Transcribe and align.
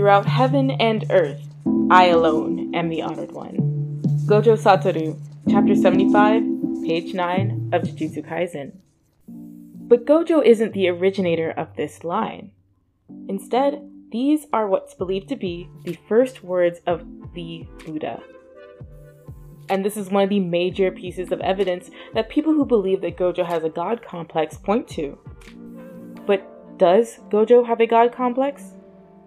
Throughout 0.00 0.24
heaven 0.24 0.70
and 0.70 1.04
earth, 1.10 1.46
I 1.90 2.06
alone 2.06 2.74
am 2.74 2.88
the 2.88 3.02
honored 3.02 3.32
one. 3.32 4.00
Gojo 4.24 4.56
Satoru, 4.56 5.20
Chapter 5.50 5.76
75, 5.76 6.42
page 6.86 7.12
9 7.12 7.68
of 7.74 7.82
Jujutsu 7.82 8.26
Kaisen. 8.26 8.72
But 9.28 10.06
Gojo 10.06 10.42
isn't 10.42 10.72
the 10.72 10.88
originator 10.88 11.50
of 11.50 11.76
this 11.76 12.02
line. 12.02 12.50
Instead, 13.28 13.86
these 14.10 14.46
are 14.54 14.66
what's 14.66 14.94
believed 14.94 15.28
to 15.28 15.36
be 15.36 15.68
the 15.84 15.98
first 16.08 16.42
words 16.42 16.80
of 16.86 17.04
the 17.34 17.68
Buddha. 17.84 18.22
And 19.68 19.84
this 19.84 19.98
is 19.98 20.08
one 20.08 20.24
of 20.24 20.30
the 20.30 20.40
major 20.40 20.90
pieces 20.90 21.30
of 21.30 21.42
evidence 21.42 21.90
that 22.14 22.30
people 22.30 22.54
who 22.54 22.64
believe 22.64 23.02
that 23.02 23.18
Gojo 23.18 23.44
has 23.44 23.64
a 23.64 23.68
god 23.68 24.02
complex 24.02 24.56
point 24.56 24.88
to. 24.88 25.18
But 26.26 26.78
does 26.78 27.18
Gojo 27.28 27.66
have 27.66 27.82
a 27.82 27.86
god 27.86 28.12
complex? 28.12 28.76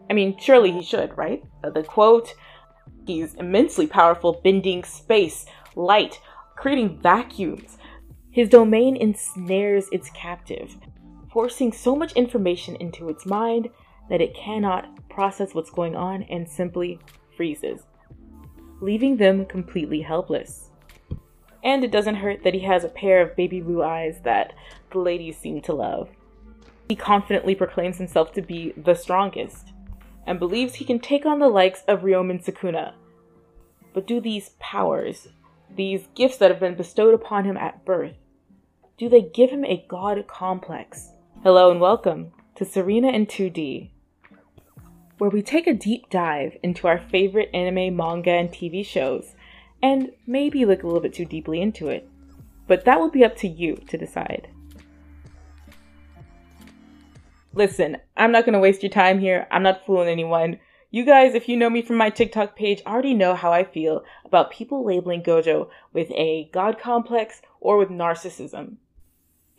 I 0.09 0.13
mean, 0.13 0.37
surely 0.39 0.71
he 0.71 0.81
should, 0.81 1.17
right? 1.17 1.43
Uh, 1.63 1.69
the 1.69 1.83
quote 1.83 2.33
He's 3.05 3.33
immensely 3.35 3.87
powerful, 3.87 4.39
bending 4.43 4.83
space, 4.83 5.45
light, 5.75 6.19
creating 6.55 6.99
vacuums. 7.01 7.77
His 8.31 8.49
domain 8.49 8.95
ensnares 8.95 9.89
its 9.91 10.09
captive, 10.11 10.77
forcing 11.31 11.73
so 11.73 11.95
much 11.95 12.13
information 12.13 12.75
into 12.77 13.09
its 13.09 13.25
mind 13.25 13.69
that 14.09 14.21
it 14.21 14.33
cannot 14.33 15.09
process 15.09 15.53
what's 15.53 15.69
going 15.69 15.95
on 15.95 16.23
and 16.23 16.47
simply 16.47 16.99
freezes, 17.35 17.81
leaving 18.81 19.17
them 19.17 19.45
completely 19.45 20.01
helpless. 20.01 20.69
And 21.63 21.83
it 21.83 21.91
doesn't 21.91 22.15
hurt 22.15 22.43
that 22.43 22.53
he 22.53 22.61
has 22.61 22.83
a 22.83 22.89
pair 22.89 23.21
of 23.21 23.35
baby 23.35 23.61
blue 23.61 23.83
eyes 23.83 24.19
that 24.23 24.53
the 24.91 24.99
ladies 24.99 25.37
seem 25.37 25.61
to 25.61 25.73
love. 25.73 26.09
He 26.89 26.95
confidently 26.95 27.55
proclaims 27.55 27.97
himself 27.97 28.33
to 28.33 28.41
be 28.41 28.73
the 28.77 28.95
strongest 28.95 29.72
and 30.25 30.39
believes 30.39 30.75
he 30.75 30.85
can 30.85 30.99
take 30.99 31.25
on 31.25 31.39
the 31.39 31.47
likes 31.47 31.83
of 31.87 32.01
Ryomen 32.01 32.43
Sukuna. 32.43 32.93
But 33.93 34.07
do 34.07 34.19
these 34.19 34.51
powers, 34.59 35.27
these 35.75 36.07
gifts 36.15 36.37
that 36.37 36.49
have 36.49 36.59
been 36.59 36.75
bestowed 36.75 37.13
upon 37.13 37.45
him 37.45 37.57
at 37.57 37.85
birth, 37.85 38.15
do 38.97 39.09
they 39.09 39.21
give 39.21 39.49
him 39.49 39.65
a 39.65 39.85
god 39.87 40.25
complex? 40.27 41.11
Hello 41.43 41.71
and 41.71 41.81
welcome 41.81 42.31
to 42.55 42.63
Serena 42.63 43.09
in 43.09 43.25
2D, 43.25 43.89
where 45.17 45.29
we 45.29 45.41
take 45.41 45.67
a 45.67 45.73
deep 45.73 46.09
dive 46.09 46.57
into 46.63 46.87
our 46.87 46.99
favorite 46.99 47.49
anime, 47.53 47.95
manga, 47.95 48.31
and 48.31 48.49
TV 48.49 48.85
shows, 48.85 49.35
and 49.81 50.11
maybe 50.25 50.65
look 50.65 50.83
a 50.83 50.85
little 50.85 51.01
bit 51.01 51.13
too 51.13 51.25
deeply 51.25 51.61
into 51.61 51.89
it. 51.89 52.07
But 52.67 52.85
that 52.85 52.99
will 52.99 53.09
be 53.09 53.25
up 53.25 53.35
to 53.37 53.47
you 53.47 53.75
to 53.87 53.97
decide. 53.97 54.47
Listen, 57.55 57.97
I'm 58.17 58.31
not 58.31 58.45
going 58.45 58.53
to 58.53 58.59
waste 58.59 58.81
your 58.81 58.89
time 58.89 59.19
here. 59.19 59.47
I'm 59.51 59.61
not 59.61 59.85
fooling 59.85 60.09
anyone. 60.09 60.59
You 60.89 61.05
guys, 61.05 61.35
if 61.35 61.47
you 61.47 61.55
know 61.55 61.69
me 61.69 61.83
from 61.83 61.97
my 61.97 62.09
TikTok 62.09 62.55
page, 62.55 62.81
already 62.85 63.13
know 63.13 63.35
how 63.35 63.53
I 63.53 63.63
feel 63.63 64.03
about 64.25 64.51
people 64.51 64.83
labeling 64.83 65.21
Gojo 65.21 65.69
with 65.91 66.09
a 66.11 66.49
god 66.51 66.79
complex 66.79 67.41
or 67.59 67.77
with 67.77 67.89
narcissism. 67.89 68.77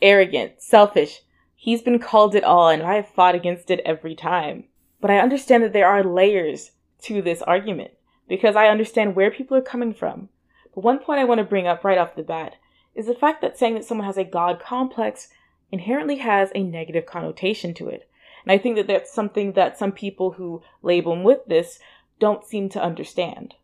Arrogant, 0.02 0.60
selfish. 0.60 1.20
He's 1.54 1.82
been 1.82 2.00
called 2.00 2.34
it 2.34 2.42
all, 2.42 2.68
and 2.68 2.82
I 2.82 2.94
have 2.94 3.08
fought 3.08 3.36
against 3.36 3.70
it 3.70 3.80
every 3.84 4.16
time. 4.16 4.64
But 5.00 5.12
I 5.12 5.18
understand 5.18 5.62
that 5.62 5.72
there 5.72 5.88
are 5.88 6.02
layers 6.02 6.72
to 7.02 7.22
this 7.22 7.42
argument 7.42 7.92
because 8.28 8.56
I 8.56 8.68
understand 8.68 9.14
where 9.14 9.30
people 9.30 9.56
are 9.56 9.62
coming 9.62 9.94
from. 9.94 10.30
But 10.74 10.82
one 10.82 10.98
point 10.98 11.20
I 11.20 11.24
want 11.24 11.38
to 11.38 11.44
bring 11.44 11.68
up 11.68 11.84
right 11.84 11.98
off 11.98 12.16
the 12.16 12.24
bat 12.24 12.56
is 12.94 13.06
the 13.06 13.14
fact 13.14 13.40
that 13.42 13.56
saying 13.56 13.74
that 13.74 13.84
someone 13.84 14.06
has 14.06 14.18
a 14.18 14.24
god 14.24 14.60
complex 14.60 15.28
inherently 15.72 16.16
has 16.16 16.50
a 16.54 16.62
negative 16.62 17.06
connotation 17.06 17.74
to 17.74 17.88
it. 17.88 18.08
And 18.44 18.52
I 18.52 18.58
think 18.58 18.76
that 18.76 18.86
that's 18.86 19.12
something 19.12 19.52
that 19.52 19.78
some 19.78 19.92
people 19.92 20.32
who 20.32 20.62
label 20.82 21.12
him 21.14 21.24
with 21.24 21.46
this 21.46 21.78
don't 22.18 22.44
seem 22.44 22.68
to 22.70 22.82
understand. 22.82 23.54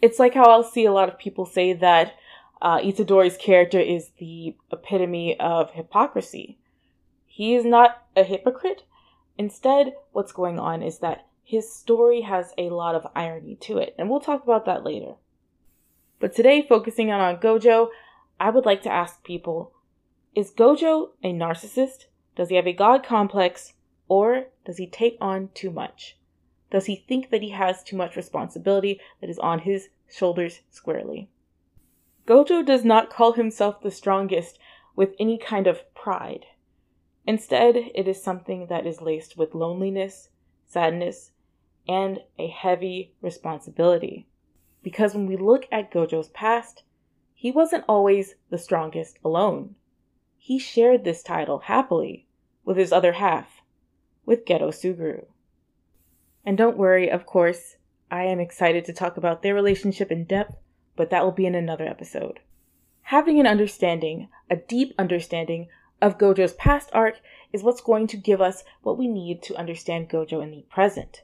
It's 0.00 0.18
like 0.18 0.34
how 0.34 0.44
I'll 0.44 0.62
see 0.62 0.84
a 0.84 0.92
lot 0.92 1.08
of 1.08 1.18
people 1.18 1.44
say 1.44 1.72
that 1.74 2.14
uh, 2.62 2.78
Itadori's 2.78 3.36
character 3.36 3.80
is 3.80 4.10
the 4.18 4.56
epitome 4.70 5.38
of 5.38 5.72
hypocrisy. 5.72 6.58
He 7.26 7.54
is 7.54 7.64
not 7.64 8.02
a 8.16 8.22
hypocrite. 8.22 8.84
Instead, 9.38 9.94
what's 10.12 10.32
going 10.32 10.58
on 10.58 10.82
is 10.82 10.98
that 10.98 11.26
his 11.42 11.72
story 11.72 12.20
has 12.20 12.52
a 12.56 12.70
lot 12.70 12.94
of 12.94 13.06
irony 13.14 13.56
to 13.56 13.78
it, 13.78 13.94
and 13.98 14.08
we'll 14.08 14.20
talk 14.20 14.44
about 14.44 14.66
that 14.66 14.84
later. 14.84 15.14
But 16.18 16.34
today, 16.34 16.64
focusing 16.66 17.10
on, 17.10 17.20
on 17.20 17.40
Gojo, 17.40 17.88
I 18.38 18.50
would 18.50 18.66
like 18.66 18.82
to 18.82 18.92
ask 18.92 19.24
people 19.24 19.72
is 20.32 20.52
Gojo 20.52 21.10
a 21.24 21.32
narcissist? 21.32 22.04
Does 22.36 22.50
he 22.50 22.54
have 22.54 22.66
a 22.66 22.72
god 22.72 23.04
complex? 23.04 23.72
Or 24.06 24.46
does 24.64 24.76
he 24.76 24.86
take 24.86 25.18
on 25.20 25.50
too 25.54 25.70
much? 25.70 26.16
Does 26.70 26.86
he 26.86 26.94
think 26.94 27.30
that 27.30 27.42
he 27.42 27.50
has 27.50 27.82
too 27.82 27.96
much 27.96 28.14
responsibility 28.14 29.00
that 29.20 29.28
is 29.28 29.40
on 29.40 29.60
his 29.60 29.88
shoulders 30.08 30.60
squarely? 30.70 31.28
Gojo 32.26 32.64
does 32.64 32.84
not 32.84 33.10
call 33.10 33.32
himself 33.32 33.80
the 33.80 33.90
strongest 33.90 34.58
with 34.94 35.16
any 35.18 35.36
kind 35.36 35.66
of 35.66 35.92
pride. 35.94 36.46
Instead, 37.26 37.76
it 37.76 38.06
is 38.06 38.22
something 38.22 38.66
that 38.68 38.86
is 38.86 39.02
laced 39.02 39.36
with 39.36 39.54
loneliness, 39.54 40.28
sadness, 40.64 41.32
and 41.88 42.20
a 42.38 42.46
heavy 42.46 43.14
responsibility. 43.20 44.28
Because 44.82 45.14
when 45.14 45.26
we 45.26 45.36
look 45.36 45.66
at 45.72 45.90
Gojo's 45.90 46.28
past, 46.28 46.84
he 47.34 47.50
wasn't 47.50 47.84
always 47.88 48.36
the 48.48 48.58
strongest 48.58 49.18
alone 49.24 49.74
he 50.50 50.58
shared 50.58 51.04
this 51.04 51.22
title 51.22 51.60
happily 51.60 52.26
with 52.64 52.76
his 52.76 52.90
other 52.90 53.12
half, 53.12 53.62
with 54.26 54.44
Geto 54.44 54.70
Suguru. 54.70 55.26
And 56.44 56.58
don't 56.58 56.76
worry, 56.76 57.08
of 57.08 57.24
course, 57.24 57.76
I 58.10 58.24
am 58.24 58.40
excited 58.40 58.84
to 58.86 58.92
talk 58.92 59.16
about 59.16 59.42
their 59.44 59.54
relationship 59.54 60.10
in 60.10 60.24
depth, 60.24 60.56
but 60.96 61.08
that 61.10 61.22
will 61.22 61.30
be 61.30 61.46
in 61.46 61.54
another 61.54 61.86
episode. 61.86 62.40
Having 63.02 63.38
an 63.38 63.46
understanding, 63.46 64.26
a 64.50 64.56
deep 64.56 64.92
understanding 64.98 65.68
of 66.02 66.18
Gojo's 66.18 66.54
past 66.54 66.90
arc 66.92 67.20
is 67.52 67.62
what's 67.62 67.80
going 67.80 68.08
to 68.08 68.16
give 68.16 68.40
us 68.40 68.64
what 68.82 68.98
we 68.98 69.06
need 69.06 69.44
to 69.44 69.54
understand 69.54 70.10
Gojo 70.10 70.42
in 70.42 70.50
the 70.50 70.64
present. 70.68 71.22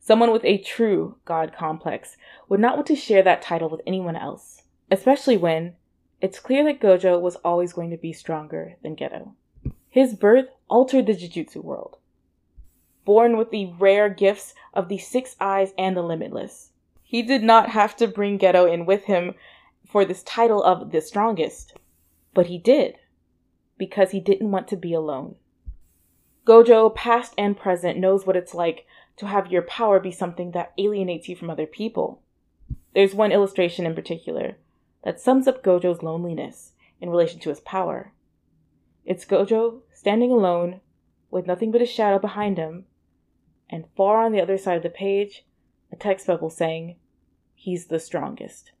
Someone 0.00 0.32
with 0.32 0.44
a 0.44 0.58
true 0.58 1.18
God 1.24 1.54
complex 1.56 2.16
would 2.48 2.58
not 2.58 2.74
want 2.74 2.88
to 2.88 2.96
share 2.96 3.22
that 3.22 3.40
title 3.40 3.68
with 3.68 3.82
anyone 3.86 4.16
else, 4.16 4.62
especially 4.90 5.36
when, 5.36 5.76
it's 6.24 6.40
clear 6.40 6.64
that 6.64 6.80
Gojo 6.80 7.20
was 7.20 7.36
always 7.44 7.74
going 7.74 7.90
to 7.90 7.98
be 7.98 8.14
stronger 8.14 8.76
than 8.82 8.96
Geto. 8.96 9.34
His 9.90 10.14
birth 10.14 10.46
altered 10.70 11.04
the 11.04 11.12
Jujutsu 11.12 11.62
world. 11.62 11.98
Born 13.04 13.36
with 13.36 13.50
the 13.50 13.74
rare 13.78 14.08
gifts 14.08 14.54
of 14.72 14.88
the 14.88 14.96
Six 14.96 15.36
Eyes 15.38 15.74
and 15.76 15.94
the 15.94 16.00
Limitless, 16.00 16.70
he 17.02 17.20
did 17.20 17.42
not 17.42 17.68
have 17.68 17.94
to 17.96 18.08
bring 18.08 18.38
Geto 18.38 18.64
in 18.72 18.86
with 18.86 19.04
him 19.04 19.34
for 19.86 20.06
this 20.06 20.22
title 20.22 20.62
of 20.62 20.92
the 20.92 21.02
strongest, 21.02 21.76
but 22.32 22.46
he 22.46 22.56
did, 22.56 22.96
because 23.76 24.12
he 24.12 24.20
didn't 24.20 24.50
want 24.50 24.66
to 24.68 24.76
be 24.78 24.94
alone. 24.94 25.34
Gojo, 26.46 26.94
past 26.94 27.34
and 27.36 27.54
present, 27.54 27.98
knows 27.98 28.24
what 28.24 28.34
it's 28.34 28.54
like 28.54 28.86
to 29.18 29.26
have 29.26 29.52
your 29.52 29.60
power 29.60 30.00
be 30.00 30.10
something 30.10 30.52
that 30.52 30.72
alienates 30.78 31.28
you 31.28 31.36
from 31.36 31.50
other 31.50 31.66
people. 31.66 32.22
There's 32.94 33.14
one 33.14 33.30
illustration 33.30 33.84
in 33.84 33.94
particular 33.94 34.56
that 35.04 35.20
sums 35.20 35.46
up 35.46 35.62
Gojo's 35.62 36.02
loneliness 36.02 36.72
in 37.00 37.10
relation 37.10 37.38
to 37.40 37.50
his 37.50 37.60
power. 37.60 38.12
It's 39.04 39.24
Gojo 39.24 39.82
standing 39.92 40.30
alone 40.30 40.80
with 41.30 41.46
nothing 41.46 41.70
but 41.70 41.82
a 41.82 41.86
shadow 41.86 42.18
behind 42.18 42.56
him, 42.56 42.86
and 43.68 43.84
far 43.96 44.24
on 44.24 44.32
the 44.32 44.40
other 44.40 44.56
side 44.56 44.78
of 44.78 44.82
the 44.82 44.90
page, 44.90 45.44
a 45.92 45.96
text 45.96 46.26
bubble 46.26 46.50
saying, 46.50 46.96
He's 47.54 47.86
the 47.86 48.00
strongest. 48.00 48.72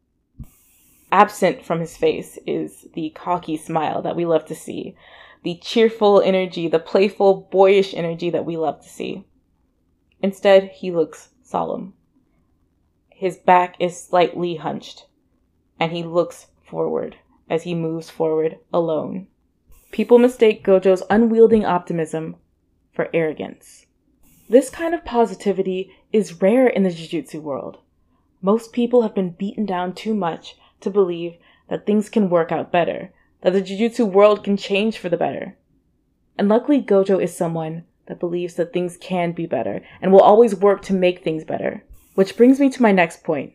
Absent 1.12 1.64
from 1.64 1.80
his 1.80 1.96
face 1.96 2.38
is 2.46 2.88
the 2.94 3.10
cocky 3.10 3.56
smile 3.56 4.02
that 4.02 4.16
we 4.16 4.26
love 4.26 4.46
to 4.46 4.54
see, 4.54 4.96
the 5.42 5.56
cheerful 5.56 6.20
energy, 6.20 6.68
the 6.68 6.78
playful, 6.78 7.48
boyish 7.50 7.94
energy 7.94 8.30
that 8.30 8.46
we 8.46 8.56
love 8.56 8.80
to 8.82 8.88
see. 8.88 9.24
Instead, 10.22 10.70
he 10.70 10.90
looks 10.90 11.28
solemn. 11.42 11.92
His 13.10 13.36
back 13.36 13.76
is 13.78 14.02
slightly 14.02 14.56
hunched, 14.56 15.06
and 15.78 15.92
he 15.92 16.02
looks 16.02 16.46
forward 16.68 17.16
as 17.48 17.64
he 17.64 17.74
moves 17.74 18.10
forward 18.10 18.58
alone. 18.72 19.26
People 19.92 20.18
mistake 20.18 20.64
Gojo's 20.64 21.02
unwielding 21.10 21.64
optimism 21.64 22.36
for 22.92 23.08
arrogance. 23.14 23.86
This 24.48 24.70
kind 24.70 24.94
of 24.94 25.04
positivity 25.04 25.92
is 26.12 26.42
rare 26.42 26.66
in 26.66 26.82
the 26.82 26.90
Jujutsu 26.90 27.40
world. 27.40 27.78
Most 28.42 28.72
people 28.72 29.02
have 29.02 29.14
been 29.14 29.30
beaten 29.30 29.64
down 29.64 29.94
too 29.94 30.14
much 30.14 30.56
to 30.80 30.90
believe 30.90 31.36
that 31.68 31.86
things 31.86 32.08
can 32.08 32.28
work 32.28 32.52
out 32.52 32.70
better, 32.70 33.12
that 33.40 33.52
the 33.52 33.62
Jujutsu 33.62 34.06
world 34.06 34.44
can 34.44 34.56
change 34.56 34.98
for 34.98 35.08
the 35.08 35.16
better. 35.16 35.56
And 36.36 36.48
luckily, 36.48 36.82
Gojo 36.82 37.22
is 37.22 37.36
someone 37.36 37.84
that 38.06 38.20
believes 38.20 38.54
that 38.54 38.72
things 38.72 38.96
can 38.96 39.32
be 39.32 39.46
better 39.46 39.80
and 40.02 40.12
will 40.12 40.20
always 40.20 40.54
work 40.54 40.82
to 40.82 40.92
make 40.92 41.22
things 41.22 41.44
better. 41.44 41.84
Which 42.14 42.36
brings 42.36 42.60
me 42.60 42.68
to 42.70 42.82
my 42.82 42.92
next 42.92 43.24
point. 43.24 43.54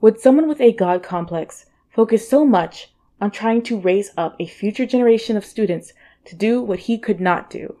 Would 0.00 0.20
someone 0.20 0.46
with 0.46 0.60
a 0.60 0.72
God 0.72 1.02
complex 1.02 1.66
focus 1.90 2.28
so 2.28 2.44
much 2.44 2.92
on 3.20 3.32
trying 3.32 3.62
to 3.62 3.80
raise 3.80 4.12
up 4.16 4.36
a 4.38 4.46
future 4.46 4.86
generation 4.86 5.36
of 5.36 5.44
students 5.44 5.92
to 6.26 6.36
do 6.36 6.62
what 6.62 6.80
he 6.80 6.98
could 6.98 7.20
not 7.20 7.50
do? 7.50 7.78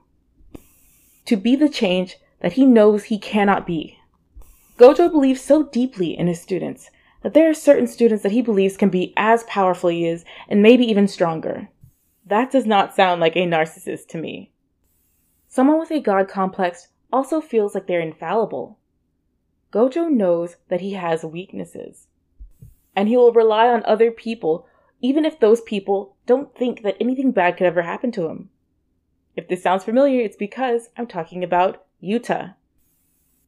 To 1.26 1.36
be 1.36 1.54
the 1.54 1.68
change 1.68 2.16
that 2.40 2.54
he 2.54 2.66
knows 2.66 3.04
he 3.04 3.18
cannot 3.18 3.66
be. 3.66 3.98
Gojo 4.78 5.08
believes 5.08 5.40
so 5.40 5.62
deeply 5.62 6.18
in 6.18 6.26
his 6.26 6.40
students 6.40 6.90
that 7.22 7.34
there 7.34 7.48
are 7.48 7.54
certain 7.54 7.86
students 7.86 8.24
that 8.24 8.32
he 8.32 8.42
believes 8.42 8.76
can 8.76 8.88
be 8.88 9.14
as 9.16 9.44
powerful 9.44 9.88
as 9.88 9.94
he 9.94 10.06
is 10.06 10.24
and 10.48 10.60
maybe 10.60 10.84
even 10.84 11.06
stronger. 11.06 11.68
That 12.26 12.50
does 12.50 12.66
not 12.66 12.96
sound 12.96 13.20
like 13.20 13.36
a 13.36 13.46
narcissist 13.46 14.08
to 14.08 14.18
me. 14.18 14.50
Someone 15.46 15.78
with 15.78 15.92
a 15.92 16.00
God 16.00 16.28
complex 16.28 16.88
also 17.12 17.40
feels 17.40 17.76
like 17.76 17.86
they're 17.86 18.00
infallible. 18.00 18.78
Gojo 19.72 20.10
knows 20.10 20.56
that 20.68 20.80
he 20.80 20.94
has 20.94 21.24
weaknesses, 21.24 22.07
and 22.98 23.06
he 23.06 23.16
will 23.16 23.32
rely 23.32 23.68
on 23.68 23.84
other 23.84 24.10
people 24.10 24.66
even 25.00 25.24
if 25.24 25.38
those 25.38 25.60
people 25.60 26.16
don't 26.26 26.52
think 26.56 26.82
that 26.82 26.96
anything 26.98 27.30
bad 27.30 27.56
could 27.56 27.68
ever 27.68 27.82
happen 27.82 28.10
to 28.10 28.26
him. 28.26 28.50
If 29.36 29.46
this 29.46 29.62
sounds 29.62 29.84
familiar, 29.84 30.20
it's 30.20 30.36
because 30.36 30.90
I'm 30.96 31.06
talking 31.06 31.44
about 31.44 31.84
Yuta. 32.02 32.56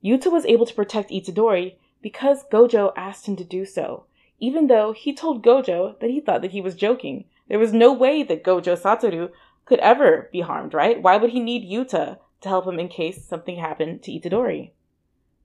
Yuta 0.05 0.31
was 0.31 0.47
able 0.47 0.67
to 0.67 0.75
protect 0.75 1.11
Itadori 1.11 1.75
because 2.01 2.45
Gojo 2.45 2.93
asked 2.97 3.27
him 3.27 3.35
to 3.35 3.43
do 3.43 3.65
so, 3.65 4.05
even 4.39 4.69
though 4.69 4.93
he 4.93 5.13
told 5.13 5.45
Gojo 5.45 5.99
that 5.99 6.11
he 6.11 6.21
thought 6.21 6.43
that 6.43 6.53
he 6.53 6.61
was 6.61 6.77
joking. 6.77 7.25
There 7.49 7.59
was 7.59 7.73
no 7.73 7.93
way 7.93 8.23
that 8.23 8.45
Gojo 8.45 8.81
Satoru 8.81 9.33
could 9.65 9.81
ever 9.81 10.29
be 10.31 10.43
harmed, 10.43 10.75
right? 10.75 11.03
Why 11.03 11.17
would 11.17 11.31
he 11.31 11.41
need 11.41 11.69
Yuta 11.69 12.19
to 12.43 12.49
help 12.49 12.69
him 12.69 12.79
in 12.79 12.87
case 12.87 13.25
something 13.25 13.57
happened 13.57 14.05
to 14.05 14.13
Itadori? 14.13 14.71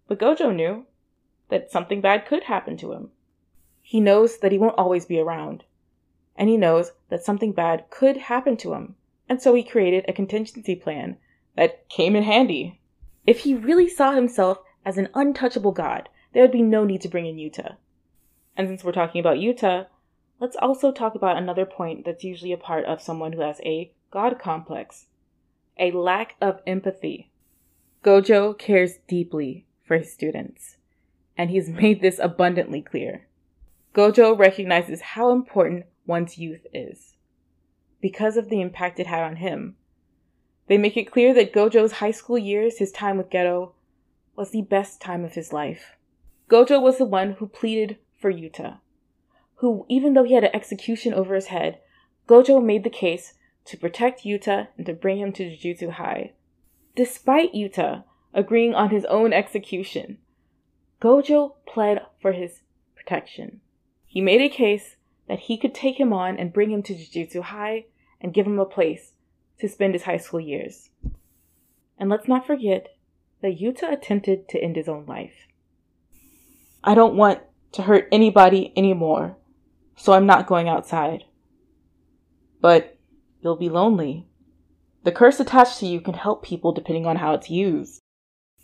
But 0.07 0.19
Gojo 0.19 0.55
knew 0.55 0.85
that 1.49 1.71
something 1.71 2.01
bad 2.01 2.27
could 2.27 2.43
happen 2.43 2.77
to 2.77 2.91
him. 2.93 3.09
He 3.87 4.01
knows 4.01 4.39
that 4.39 4.51
he 4.51 4.57
won't 4.57 4.79
always 4.79 5.05
be 5.05 5.19
around, 5.19 5.63
and 6.35 6.49
he 6.49 6.57
knows 6.57 6.93
that 7.09 7.23
something 7.23 7.51
bad 7.51 7.85
could 7.91 8.17
happen 8.17 8.57
to 8.57 8.73
him, 8.73 8.95
and 9.29 9.39
so 9.39 9.53
he 9.53 9.61
created 9.61 10.05
a 10.07 10.13
contingency 10.13 10.75
plan 10.75 11.17
that 11.55 11.87
came 11.87 12.15
in 12.15 12.23
handy. 12.23 12.81
If 13.27 13.41
he 13.41 13.53
really 13.53 13.87
saw 13.87 14.13
himself 14.13 14.57
as 14.83 14.97
an 14.97 15.09
untouchable 15.13 15.71
god, 15.71 16.09
there 16.33 16.41
would 16.41 16.51
be 16.51 16.63
no 16.63 16.83
need 16.83 17.01
to 17.01 17.07
bring 17.07 17.27
in 17.27 17.35
Yuta. 17.35 17.75
And 18.57 18.67
since 18.67 18.83
we're 18.83 18.91
talking 18.91 19.19
about 19.19 19.37
Yuta, 19.37 19.85
let's 20.39 20.55
also 20.55 20.91
talk 20.91 21.13
about 21.13 21.37
another 21.37 21.67
point 21.67 22.05
that's 22.05 22.23
usually 22.23 22.53
a 22.53 22.57
part 22.57 22.85
of 22.85 23.03
someone 23.03 23.33
who 23.33 23.41
has 23.41 23.61
a 23.63 23.91
god 24.09 24.39
complex 24.39 25.05
a 25.77 25.91
lack 25.91 26.37
of 26.41 26.59
empathy. 26.65 27.29
Gojo 28.03 28.57
cares 28.57 28.97
deeply 29.07 29.67
for 29.83 29.95
his 29.99 30.11
students, 30.11 30.77
and 31.37 31.51
he's 31.51 31.69
made 31.83 32.01
this 32.01 32.17
abundantly 32.17 32.81
clear. 32.81 33.27
Gojo 33.95 34.37
recognizes 34.37 34.99
how 34.99 35.31
important 35.31 35.85
one's 36.05 36.37
youth 36.37 36.67
is 36.73 37.15
because 38.01 38.35
of 38.35 38.49
the 38.49 38.59
impact 38.59 38.99
it 38.99 39.07
had 39.07 39.23
on 39.23 39.37
him. 39.37 39.77
They 40.67 40.77
make 40.77 40.97
it 40.97 41.09
clear 41.09 41.33
that 41.33 41.53
Gojo's 41.53 41.93
high 41.93 42.11
school 42.11 42.37
years, 42.37 42.77
his 42.77 42.91
time 42.91 43.17
with 43.17 43.29
Geto, 43.29 43.71
was 44.35 44.51
the 44.51 44.63
best 44.63 44.99
time 44.99 45.23
of 45.23 45.35
his 45.35 45.53
life. 45.53 45.95
Gojo 46.49 46.81
was 46.81 46.97
the 46.97 47.05
one 47.05 47.33
who 47.33 47.47
pleaded 47.47 47.97
for 48.19 48.29
Yuta, 48.29 48.79
who, 49.55 49.85
even 49.87 50.13
though 50.13 50.25
he 50.25 50.33
had 50.33 50.43
an 50.43 50.53
execution 50.53 51.13
over 51.13 51.33
his 51.33 51.47
head, 51.47 51.79
Gojo 52.27 52.61
made 52.61 52.83
the 52.83 52.89
case 52.89 53.35
to 53.63 53.77
protect 53.77 54.25
Yuta 54.25 54.67
and 54.75 54.85
to 54.87 54.93
bring 54.93 55.19
him 55.19 55.31
to 55.31 55.49
Jujutsu 55.49 55.91
High. 55.91 56.33
Despite 56.97 57.53
Yuta 57.53 58.03
agreeing 58.33 58.75
on 58.75 58.89
his 58.89 59.05
own 59.05 59.31
execution, 59.31 60.17
Gojo 61.01 61.53
pled 61.65 62.01
for 62.19 62.33
his 62.33 62.59
protection. 62.93 63.61
He 64.15 64.21
made 64.21 64.39
a 64.39 64.47
case 64.47 64.95
that 65.27 65.39
he 65.39 65.57
could 65.57 65.75
take 65.75 65.99
him 65.99 66.13
on 66.13 66.37
and 66.37 66.53
bring 66.53 66.71
him 66.71 66.81
to 66.83 66.93
Jujutsu 66.93 67.41
High 67.41 67.87
and 68.21 68.33
give 68.33 68.47
him 68.47 68.57
a 68.57 68.65
place 68.65 69.11
to 69.59 69.67
spend 69.67 69.93
his 69.93 70.03
high 70.03 70.15
school 70.15 70.39
years. 70.39 70.89
And 71.99 72.09
let's 72.09 72.25
not 72.25 72.47
forget 72.47 72.95
that 73.41 73.59
Yuta 73.59 73.91
attempted 73.91 74.47
to 74.47 74.63
end 74.63 74.77
his 74.77 74.87
own 74.87 75.05
life. 75.05 75.47
I 76.81 76.95
don't 76.95 77.17
want 77.17 77.41
to 77.73 77.81
hurt 77.81 78.07
anybody 78.09 78.71
anymore, 78.77 79.35
so 79.97 80.13
I'm 80.13 80.25
not 80.25 80.47
going 80.47 80.69
outside. 80.69 81.25
But 82.61 82.95
you'll 83.41 83.57
be 83.57 83.67
lonely. 83.67 84.27
The 85.03 85.11
curse 85.11 85.41
attached 85.41 85.79
to 85.79 85.87
you 85.87 85.99
can 85.99 86.13
help 86.13 86.41
people 86.41 86.71
depending 86.71 87.05
on 87.05 87.17
how 87.17 87.33
it's 87.33 87.49
used. 87.49 87.99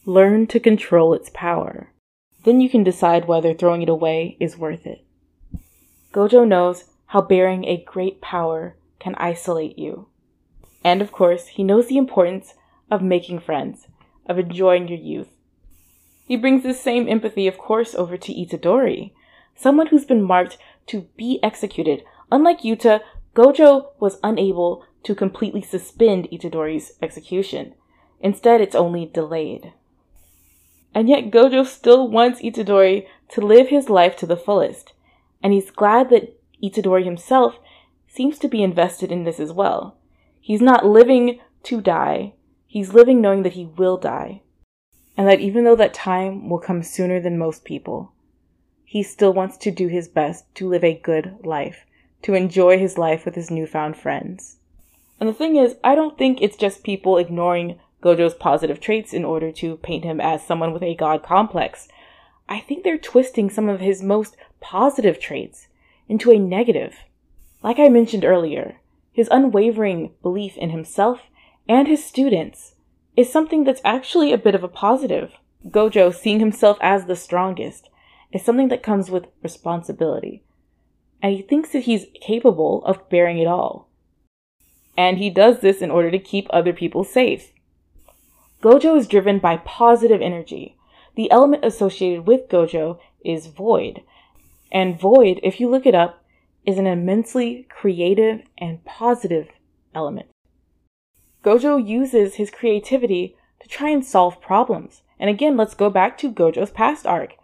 Learn 0.06 0.48
to 0.48 0.62
control 0.62 1.14
its 1.14 1.30
power. 1.34 1.92
Then 2.46 2.62
you 2.62 2.70
can 2.70 2.86
decide 2.86 3.28
whether 3.28 3.54
throwing 3.54 3.82
it 3.82 3.90
away 3.90 4.38
is 4.40 4.58
worth 4.58 4.88
it. 4.88 5.06
Gojo 6.14 6.48
knows 6.48 6.86
how 7.08 7.22
bearing 7.22 7.66
a 7.66 7.84
great 7.84 8.22
power 8.22 8.76
can 9.00 9.16
isolate 9.16 9.78
you. 9.78 10.08
And 10.84 11.02
of 11.02 11.12
course, 11.12 11.48
he 11.48 11.64
knows 11.64 11.88
the 11.88 11.98
importance 11.98 12.54
of 12.90 13.02
making 13.02 13.40
friends, 13.40 13.88
of 14.26 14.38
enjoying 14.38 14.88
your 14.88 15.00
youth, 15.00 15.30
he 16.32 16.38
brings 16.38 16.64
this 16.64 16.80
same 16.80 17.10
empathy, 17.10 17.46
of 17.46 17.58
course, 17.58 17.94
over 17.94 18.16
to 18.16 18.34
Itadori, 18.34 19.12
someone 19.54 19.88
who's 19.88 20.06
been 20.06 20.24
marked 20.24 20.58
to 20.88 21.02
be 21.18 21.40
executed. 21.44 22.04
Unlike 22.32 22.62
Yuta, 22.62 23.02
Gojo 23.36 23.88
was 24.00 24.18
unable 24.24 24.86
to 25.04 25.14
completely 25.14 25.62
suspend 25.62 26.30
Itadori's 26.32 26.94
execution. 27.02 27.74
Instead, 28.22 28.62
it's 28.62 28.76
only 28.76 29.06
delayed. 29.06 29.74
And 30.96 31.10
yet, 31.10 31.32
Gojo 31.32 31.66
still 31.66 32.08
wants 32.08 32.42
Itadori 32.42 33.08
to 33.32 33.42
live 33.42 33.68
his 33.68 33.90
life 33.90 34.16
to 34.16 34.26
the 34.26 34.38
fullest, 34.38 34.94
and 35.44 35.54
he's 35.54 35.72
glad 35.72 36.10
that 36.10 36.38
Itadori 36.62 37.04
himself 37.04 37.56
seems 38.08 38.38
to 38.40 38.48
be 38.48 38.64
invested 38.64 39.12
in 39.12 39.24
this 39.24 39.40
as 39.40 39.52
well. 39.52 39.98
He's 40.40 40.62
not 40.62 40.86
living 40.86 41.40
to 41.64 41.82
die, 41.82 42.34
he's 42.68 42.94
living 42.94 43.22
knowing 43.22 43.44
that 43.44 43.54
he 43.54 43.66
will 43.66 43.98
die 43.98 44.42
and 45.18 45.28
that 45.28 45.40
even 45.40 45.64
though 45.64 45.76
that 45.76 45.94
time 45.94 46.50
will 46.50 46.60
come 46.60 46.84
sooner 46.84 47.20
than 47.20 47.38
most 47.38 47.64
people, 47.64 48.12
he 48.84 49.04
still 49.04 49.34
wants 49.34 49.58
to 49.58 49.72
do 49.72 49.88
his 49.88 50.08
best 50.08 50.46
to 50.56 50.68
live 50.68 50.84
a 50.84 50.98
good 50.98 51.36
life, 51.44 51.86
to 52.22 52.34
enjoy 52.34 52.78
his 52.78 52.98
life 52.98 53.26
with 53.26 53.36
his 53.36 53.52
newfound 53.52 53.98
friends. 53.98 54.58
And 55.20 55.30
the 55.30 55.34
thing 55.34 55.56
is, 55.56 55.76
I 55.84 55.96
don't 55.96 56.18
think 56.18 56.42
it's 56.42 56.58
just 56.58 56.84
people 56.84 57.18
ignoring 57.18 57.80
Gojo's 58.02 58.34
positive 58.34 58.80
traits 58.80 59.14
in 59.14 59.24
order 59.24 59.52
to 59.52 59.78
paint 59.78 60.04
him 60.04 60.20
as 60.20 60.46
someone 60.46 60.74
with 60.74 60.82
a 60.82 60.96
god 60.96 61.22
complex. 61.22 61.88
I 62.50 62.60
think 62.60 62.84
they're 62.84 62.98
twisting 62.98 63.50
some 63.50 63.70
of 63.70 63.80
his 63.80 64.02
most 64.02 64.36
positive 64.62 65.20
traits 65.20 65.68
into 66.08 66.32
a 66.32 66.40
negative. 66.40 66.96
Like 67.62 67.80
I 67.80 67.90
mentioned 67.90 68.24
earlier, 68.24 68.78
his 69.12 69.28
unwavering 69.30 70.14
belief 70.22 70.56
in 70.56 70.70
himself 70.70 71.24
and 71.68 71.88
his 71.88 72.04
students 72.04 72.76
is 73.18 73.32
something 73.32 73.66
that's 73.66 73.82
actually 73.84 74.32
a 74.32 74.38
bit 74.38 74.56
of 74.56 74.64
a 74.64 74.70
positive. 74.70 75.34
Gojo 75.68 76.14
seeing 76.14 76.40
himself 76.40 76.78
as 76.82 77.06
the 77.06 77.16
strongest 77.16 77.90
is 78.32 78.44
something 78.44 78.70
that 78.70 78.84
comes 78.84 79.12
with 79.12 79.28
responsibility. 79.44 80.44
And 81.22 81.36
he 81.36 81.42
thinks 81.42 81.70
that 81.72 81.84
he's 81.84 82.08
capable 82.20 82.84
of 82.86 83.10
bearing 83.10 83.38
it 83.38 83.48
all. 83.48 83.90
And 84.98 85.18
he 85.18 85.30
does 85.30 85.60
this 85.60 85.82
in 85.82 85.92
order 85.92 86.10
to 86.10 86.20
keep 86.20 86.48
other 86.50 86.74
people 86.74 87.04
safe. 87.04 87.52
Gojo 88.62 88.98
is 88.98 89.08
driven 89.08 89.40
by 89.40 89.58
positive 89.58 90.22
energy. 90.22 90.76
The 91.16 91.30
element 91.32 91.66
associated 91.66 92.26
with 92.26 92.50
Gojo 92.50 93.00
is 93.24 93.48
void. 93.48 94.02
And 94.72 95.00
void, 95.00 95.40
if 95.44 95.60
you 95.60 95.70
look 95.70 95.86
it 95.86 95.96
up, 95.96 96.24
is 96.66 96.78
an 96.78 96.88
immensely 96.88 97.68
creative 97.70 98.42
and 98.58 98.84
positive 98.86 99.50
element. 99.94 100.28
Gojo 101.44 101.78
uses 101.78 102.36
his 102.36 102.52
creativity 102.52 103.36
to 103.60 103.68
try 103.68 103.90
and 103.90 104.06
solve 104.06 104.42
problems. 104.42 105.02
And 105.20 105.30
again, 105.30 105.58
let's 105.58 105.74
go 105.74 105.90
back 105.90 106.18
to 106.20 106.32
Gojo's 106.32 106.72
past 106.72 107.06
arc. 107.06 107.36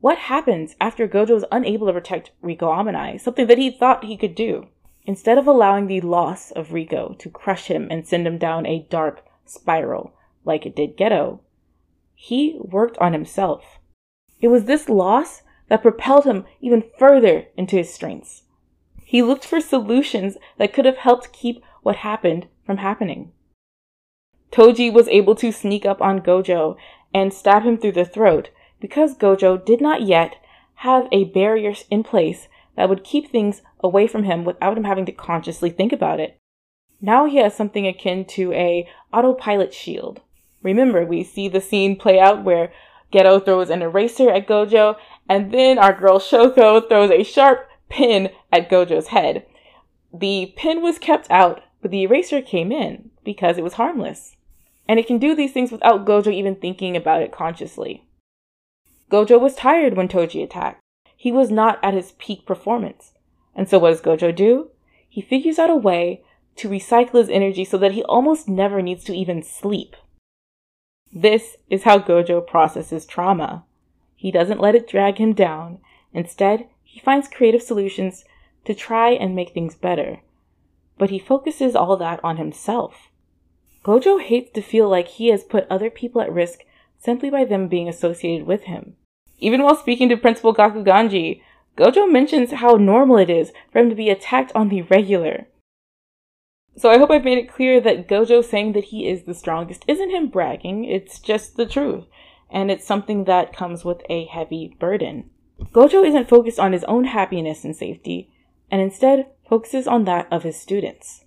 What 0.00 0.18
happens 0.18 0.76
after 0.80 1.06
Gojo 1.06 1.36
is 1.36 1.44
unable 1.52 1.86
to 1.86 1.92
protect 1.92 2.30
Riko 2.42 2.62
Amanai, 2.62 3.20
something 3.20 3.46
that 3.48 3.58
he 3.58 3.70
thought 3.70 4.04
he 4.04 4.16
could 4.16 4.34
do? 4.34 4.68
Instead 5.04 5.38
of 5.38 5.46
allowing 5.46 5.86
the 5.86 6.00
loss 6.00 6.50
of 6.52 6.68
Riko 6.68 7.18
to 7.18 7.28
crush 7.28 7.66
him 7.66 7.88
and 7.90 8.06
send 8.06 8.26
him 8.26 8.38
down 8.38 8.66
a 8.66 8.86
dark 8.88 9.24
spiral 9.44 10.14
like 10.44 10.64
it 10.64 10.76
did 10.76 10.96
Geto, 10.96 11.40
he 12.14 12.58
worked 12.60 12.96
on 12.98 13.12
himself. 13.12 13.78
It 14.40 14.48
was 14.48 14.64
this 14.64 14.88
loss 14.88 15.42
that 15.70 15.80
propelled 15.80 16.24
him 16.24 16.44
even 16.60 16.84
further 16.98 17.46
into 17.56 17.76
his 17.76 17.94
strengths. 17.94 18.42
He 19.04 19.22
looked 19.22 19.44
for 19.46 19.60
solutions 19.60 20.36
that 20.58 20.74
could 20.74 20.84
have 20.84 20.98
helped 20.98 21.32
keep 21.32 21.64
what 21.82 21.96
happened 21.96 22.48
from 22.66 22.76
happening. 22.76 23.32
Toji 24.52 24.92
was 24.92 25.08
able 25.08 25.34
to 25.36 25.52
sneak 25.52 25.86
up 25.86 26.02
on 26.02 26.20
Gojo 26.20 26.76
and 27.14 27.32
stab 27.32 27.62
him 27.62 27.78
through 27.78 27.92
the 27.92 28.04
throat 28.04 28.50
because 28.80 29.16
Gojo 29.16 29.64
did 29.64 29.80
not 29.80 30.02
yet 30.02 30.36
have 30.76 31.08
a 31.12 31.24
barrier 31.24 31.74
in 31.90 32.02
place 32.02 32.48
that 32.76 32.88
would 32.88 33.04
keep 33.04 33.30
things 33.30 33.62
away 33.80 34.06
from 34.06 34.24
him 34.24 34.44
without 34.44 34.76
him 34.76 34.84
having 34.84 35.06
to 35.06 35.12
consciously 35.12 35.70
think 35.70 35.92
about 35.92 36.20
it. 36.20 36.36
Now 37.00 37.26
he 37.26 37.36
has 37.38 37.54
something 37.54 37.86
akin 37.86 38.24
to 38.26 38.52
a 38.52 38.88
autopilot 39.12 39.72
shield. 39.72 40.20
Remember, 40.62 41.04
we 41.04 41.22
see 41.22 41.48
the 41.48 41.60
scene 41.60 41.96
play 41.96 42.18
out 42.18 42.44
where 42.44 42.72
Geto 43.12 43.44
throws 43.44 43.70
an 43.70 43.82
eraser 43.82 44.30
at 44.30 44.46
Gojo, 44.46 44.96
and 45.30 45.52
then 45.52 45.78
our 45.78 45.92
girl 45.92 46.18
Shoko 46.18 46.86
throws 46.88 47.12
a 47.12 47.22
sharp 47.22 47.68
pin 47.88 48.30
at 48.52 48.68
Gojo's 48.68 49.06
head. 49.06 49.46
The 50.12 50.52
pin 50.56 50.82
was 50.82 50.98
kept 50.98 51.30
out, 51.30 51.62
but 51.80 51.92
the 51.92 52.02
eraser 52.02 52.42
came 52.42 52.72
in 52.72 53.10
because 53.22 53.56
it 53.56 53.62
was 53.62 53.74
harmless. 53.74 54.36
And 54.88 54.98
it 54.98 55.06
can 55.06 55.18
do 55.18 55.36
these 55.36 55.52
things 55.52 55.70
without 55.70 56.04
Gojo 56.04 56.34
even 56.34 56.56
thinking 56.56 56.96
about 56.96 57.22
it 57.22 57.30
consciously. 57.30 58.04
Gojo 59.08 59.40
was 59.40 59.54
tired 59.54 59.96
when 59.96 60.08
Toji 60.08 60.42
attacked. 60.42 60.80
He 61.16 61.30
was 61.30 61.48
not 61.48 61.78
at 61.80 61.94
his 61.94 62.12
peak 62.18 62.44
performance. 62.44 63.12
And 63.54 63.68
so 63.68 63.78
what 63.78 63.90
does 63.90 64.00
Gojo 64.00 64.34
do? 64.34 64.70
He 65.08 65.20
figures 65.20 65.60
out 65.60 65.70
a 65.70 65.76
way 65.76 66.24
to 66.56 66.68
recycle 66.68 67.20
his 67.20 67.28
energy 67.28 67.64
so 67.64 67.78
that 67.78 67.92
he 67.92 68.02
almost 68.02 68.48
never 68.48 68.82
needs 68.82 69.04
to 69.04 69.14
even 69.14 69.44
sleep. 69.44 69.94
This 71.12 71.56
is 71.68 71.84
how 71.84 72.00
Gojo 72.00 72.44
processes 72.44 73.06
trauma. 73.06 73.64
He 74.20 74.30
doesn't 74.30 74.60
let 74.60 74.74
it 74.74 74.86
drag 74.86 75.16
him 75.16 75.32
down. 75.32 75.78
Instead, 76.12 76.68
he 76.84 77.00
finds 77.00 77.26
creative 77.26 77.62
solutions 77.62 78.26
to 78.66 78.74
try 78.74 79.12
and 79.12 79.34
make 79.34 79.54
things 79.54 79.74
better. 79.74 80.20
But 80.98 81.08
he 81.08 81.18
focuses 81.18 81.74
all 81.74 81.96
that 81.96 82.20
on 82.22 82.36
himself. 82.36 83.08
Gojo 83.82 84.20
hates 84.20 84.50
to 84.52 84.60
feel 84.60 84.90
like 84.90 85.08
he 85.08 85.28
has 85.28 85.42
put 85.42 85.66
other 85.70 85.88
people 85.88 86.20
at 86.20 86.30
risk 86.30 86.66
simply 86.98 87.30
by 87.30 87.46
them 87.46 87.66
being 87.66 87.88
associated 87.88 88.46
with 88.46 88.64
him. 88.64 88.94
Even 89.38 89.62
while 89.62 89.74
speaking 89.74 90.10
to 90.10 90.18
Principal 90.18 90.54
Gakuganji, 90.54 91.40
Gojo 91.78 92.06
mentions 92.06 92.52
how 92.52 92.74
normal 92.74 93.16
it 93.16 93.30
is 93.30 93.54
for 93.72 93.78
him 93.78 93.88
to 93.88 93.96
be 93.96 94.10
attacked 94.10 94.52
on 94.54 94.68
the 94.68 94.82
regular. 94.82 95.46
So 96.76 96.90
I 96.90 96.98
hope 96.98 97.10
I've 97.10 97.24
made 97.24 97.38
it 97.38 97.50
clear 97.50 97.80
that 97.80 98.06
Gojo 98.06 98.44
saying 98.44 98.74
that 98.74 98.84
he 98.84 99.08
is 99.08 99.22
the 99.22 99.32
strongest 99.32 99.82
isn't 99.88 100.10
him 100.10 100.28
bragging, 100.28 100.84
it's 100.84 101.18
just 101.18 101.56
the 101.56 101.64
truth, 101.64 102.04
and 102.50 102.70
it's 102.70 102.86
something 102.86 103.24
that 103.24 103.54
comes 103.54 103.84
with 103.84 104.02
a 104.08 104.26
heavy 104.26 104.76
burden. 104.78 105.30
Gojo 105.72 106.06
isn't 106.06 106.28
focused 106.28 106.58
on 106.58 106.72
his 106.72 106.84
own 106.84 107.04
happiness 107.04 107.64
and 107.64 107.76
safety, 107.76 108.30
and 108.70 108.80
instead 108.80 109.26
focuses 109.48 109.86
on 109.86 110.04
that 110.04 110.26
of 110.30 110.42
his 110.42 110.58
students. 110.58 111.24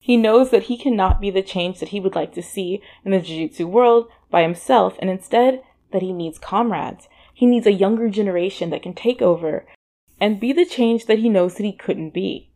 He 0.00 0.16
knows 0.16 0.50
that 0.50 0.64
he 0.64 0.76
cannot 0.76 1.20
be 1.20 1.30
the 1.30 1.42
change 1.42 1.80
that 1.80 1.90
he 1.90 2.00
would 2.00 2.14
like 2.14 2.32
to 2.34 2.42
see 2.42 2.82
in 3.04 3.10
the 3.10 3.18
Jujutsu 3.18 3.66
world 3.66 4.08
by 4.30 4.42
himself, 4.42 4.96
and 5.00 5.10
instead 5.10 5.62
that 5.92 6.02
he 6.02 6.12
needs 6.12 6.38
comrades. 6.38 7.08
He 7.32 7.46
needs 7.46 7.66
a 7.66 7.72
younger 7.72 8.08
generation 8.08 8.70
that 8.70 8.82
can 8.82 8.94
take 8.94 9.22
over 9.22 9.66
and 10.20 10.40
be 10.40 10.52
the 10.52 10.64
change 10.64 11.06
that 11.06 11.20
he 11.20 11.28
knows 11.28 11.54
that 11.54 11.64
he 11.64 11.72
couldn't 11.72 12.10
be. 12.10 12.50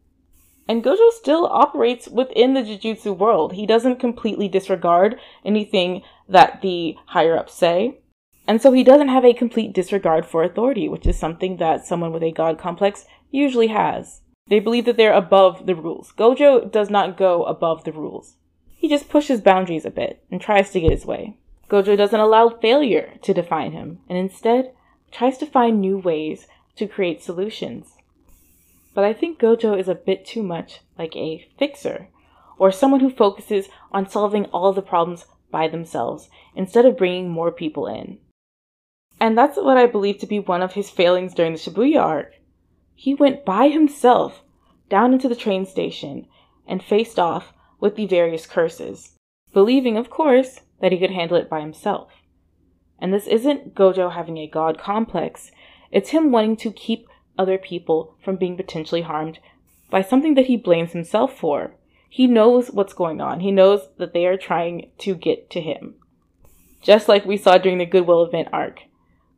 And 0.68 0.82
Gojo 0.82 1.10
still 1.12 1.46
operates 1.46 2.08
within 2.08 2.54
the 2.54 2.62
Jujutsu 2.62 3.16
world. 3.16 3.52
He 3.52 3.66
doesn't 3.66 4.00
completely 4.00 4.48
disregard 4.48 5.18
anything 5.44 6.02
that 6.28 6.62
the 6.62 6.96
higher 7.06 7.36
ups 7.36 7.54
say. 7.54 7.98
And 8.46 8.60
so 8.60 8.72
he 8.72 8.82
doesn't 8.82 9.08
have 9.08 9.24
a 9.24 9.34
complete 9.34 9.72
disregard 9.72 10.26
for 10.26 10.42
authority, 10.42 10.88
which 10.88 11.06
is 11.06 11.18
something 11.18 11.58
that 11.58 11.86
someone 11.86 12.12
with 12.12 12.22
a 12.22 12.32
god 12.32 12.58
complex 12.58 13.06
usually 13.30 13.68
has. 13.68 14.20
They 14.48 14.58
believe 14.58 14.84
that 14.86 14.96
they're 14.96 15.12
above 15.12 15.66
the 15.66 15.76
rules. 15.76 16.12
Gojo 16.12 16.70
does 16.70 16.90
not 16.90 17.16
go 17.16 17.44
above 17.44 17.84
the 17.84 17.92
rules. 17.92 18.36
He 18.74 18.88
just 18.88 19.08
pushes 19.08 19.40
boundaries 19.40 19.86
a 19.86 19.90
bit 19.90 20.24
and 20.30 20.40
tries 20.40 20.70
to 20.70 20.80
get 20.80 20.90
his 20.90 21.06
way. 21.06 21.36
Gojo 21.70 21.96
doesn't 21.96 22.18
allow 22.18 22.48
failure 22.48 23.14
to 23.22 23.32
define 23.32 23.72
him, 23.72 24.00
and 24.08 24.18
instead 24.18 24.72
tries 25.12 25.38
to 25.38 25.46
find 25.46 25.80
new 25.80 25.96
ways 25.98 26.46
to 26.76 26.88
create 26.88 27.22
solutions. 27.22 27.94
But 28.92 29.04
I 29.04 29.12
think 29.12 29.38
Gojo 29.38 29.78
is 29.78 29.88
a 29.88 29.94
bit 29.94 30.26
too 30.26 30.42
much 30.42 30.80
like 30.98 31.14
a 31.16 31.48
fixer, 31.58 32.08
or 32.58 32.70
someone 32.72 33.00
who 33.00 33.10
focuses 33.10 33.68
on 33.92 34.08
solving 34.08 34.46
all 34.46 34.72
the 34.72 34.82
problems 34.82 35.26
by 35.50 35.68
themselves 35.68 36.28
instead 36.54 36.84
of 36.84 36.98
bringing 36.98 37.30
more 37.30 37.52
people 37.52 37.86
in. 37.86 38.18
And 39.22 39.38
that's 39.38 39.56
what 39.56 39.76
I 39.76 39.86
believe 39.86 40.18
to 40.18 40.26
be 40.26 40.40
one 40.40 40.62
of 40.62 40.72
his 40.72 40.90
failings 40.90 41.32
during 41.32 41.52
the 41.52 41.58
Shibuya 41.58 42.02
arc. 42.02 42.32
He 42.92 43.14
went 43.14 43.44
by 43.44 43.68
himself 43.68 44.42
down 44.90 45.12
into 45.12 45.28
the 45.28 45.36
train 45.36 45.64
station 45.64 46.26
and 46.66 46.82
faced 46.82 47.20
off 47.20 47.52
with 47.78 47.94
the 47.94 48.06
various 48.06 48.46
curses, 48.46 49.12
believing, 49.52 49.96
of 49.96 50.10
course, 50.10 50.62
that 50.80 50.90
he 50.90 50.98
could 50.98 51.12
handle 51.12 51.36
it 51.36 51.48
by 51.48 51.60
himself. 51.60 52.10
And 52.98 53.14
this 53.14 53.28
isn't 53.28 53.76
Gojo 53.76 54.12
having 54.12 54.38
a 54.38 54.48
god 54.48 54.76
complex, 54.76 55.52
it's 55.92 56.10
him 56.10 56.32
wanting 56.32 56.56
to 56.56 56.72
keep 56.72 57.06
other 57.38 57.58
people 57.58 58.16
from 58.24 58.34
being 58.34 58.56
potentially 58.56 59.02
harmed 59.02 59.38
by 59.88 60.02
something 60.02 60.34
that 60.34 60.46
he 60.46 60.56
blames 60.56 60.90
himself 60.90 61.38
for. 61.38 61.76
He 62.08 62.26
knows 62.26 62.72
what's 62.72 62.92
going 62.92 63.20
on. 63.20 63.38
He 63.38 63.52
knows 63.52 63.82
that 63.98 64.14
they 64.14 64.26
are 64.26 64.36
trying 64.36 64.90
to 64.98 65.14
get 65.14 65.48
to 65.50 65.60
him. 65.60 65.94
Just 66.82 67.08
like 67.08 67.24
we 67.24 67.36
saw 67.36 67.56
during 67.56 67.78
the 67.78 67.86
Goodwill 67.86 68.24
event 68.24 68.48
arc. 68.52 68.80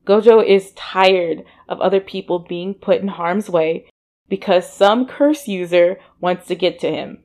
Gojo 0.06 0.44
is 0.44 0.72
tired 0.72 1.44
of 1.68 1.80
other 1.80 2.00
people 2.00 2.38
being 2.38 2.74
put 2.74 3.00
in 3.00 3.08
harm's 3.08 3.48
way 3.48 3.86
because 4.28 4.70
some 4.70 5.06
curse 5.06 5.48
user 5.48 5.98
wants 6.20 6.46
to 6.46 6.54
get 6.54 6.78
to 6.80 6.90
him. 6.90 7.22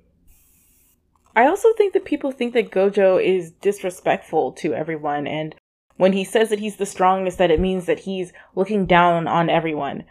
I 1.36 1.45
also 1.45 1.74
think 1.74 1.93
that 1.93 2.05
people 2.05 2.31
think 2.31 2.53
that 2.53 2.71
Gojo 2.71 3.24
is 3.24 3.51
disrespectful 3.51 4.51
to 4.53 4.74
everyone 4.74 5.27
and 5.27 5.55
when 6.00 6.13
he 6.13 6.24
says 6.24 6.50
that 6.50 6.59
he's 6.59 6.77
the 6.77 6.86
strongest, 6.86 7.38
that 7.39 7.51
it 7.51 7.59
means 7.59 7.86
that 7.86 8.00
he's 8.00 8.31
looking 8.55 8.86
down 8.86 9.27
on 9.27 9.50
everyone. 9.50 10.05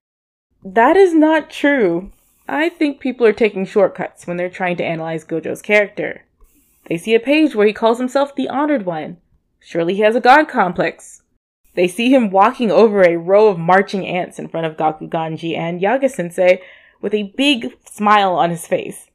That 0.62 0.98
is 0.98 1.14
not 1.14 1.48
true. 1.48 2.12
I 2.46 2.68
think 2.68 3.00
people 3.00 3.26
are 3.26 3.32
taking 3.32 3.64
shortcuts 3.64 4.26
when 4.26 4.36
they're 4.36 4.50
trying 4.50 4.76
to 4.76 4.84
analyze 4.84 5.24
Gojo's 5.24 5.62
character. 5.62 6.26
They 6.88 6.98
see 6.98 7.14
a 7.14 7.20
page 7.20 7.54
where 7.54 7.66
he 7.66 7.72
calls 7.72 7.98
himself 7.98 8.34
the 8.34 8.50
Honored 8.50 8.84
One. 8.84 9.16
Surely 9.60 9.94
he 9.94 10.02
has 10.02 10.14
a 10.14 10.20
god 10.20 10.46
complex. 10.46 11.22
They 11.74 11.88
see 11.88 12.12
him 12.12 12.30
walking 12.30 12.70
over 12.70 13.02
a 13.02 13.16
row 13.16 13.48
of 13.48 13.58
marching 13.58 14.06
ants 14.06 14.38
in 14.38 14.48
front 14.48 14.66
of 14.66 14.76
Gakuganji 14.76 15.56
and 15.56 15.80
Yaga 15.80 16.08
sensei 16.08 16.62
with 17.00 17.14
a 17.14 17.34
big 17.36 17.76
smile 17.88 18.34
on 18.34 18.50
his 18.50 18.66
face. 18.66 19.08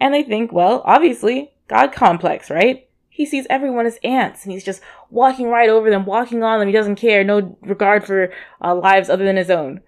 And 0.00 0.14
they 0.14 0.22
think, 0.22 0.52
well, 0.52 0.82
obviously, 0.84 1.52
god 1.66 1.92
complex, 1.92 2.50
right? 2.50 2.88
he 3.18 3.26
sees 3.26 3.48
everyone 3.50 3.84
as 3.84 3.98
ants 4.04 4.44
and 4.44 4.52
he's 4.52 4.62
just 4.62 4.80
walking 5.10 5.48
right 5.48 5.68
over 5.68 5.90
them, 5.90 6.06
walking 6.06 6.44
on 6.44 6.60
them. 6.60 6.68
He 6.68 6.72
doesn't 6.72 6.94
care, 6.94 7.24
no 7.24 7.58
regard 7.62 8.04
for 8.04 8.32
uh, 8.62 8.76
lives 8.76 9.10
other 9.10 9.24
than 9.24 9.36
his 9.36 9.50
own. 9.50 9.80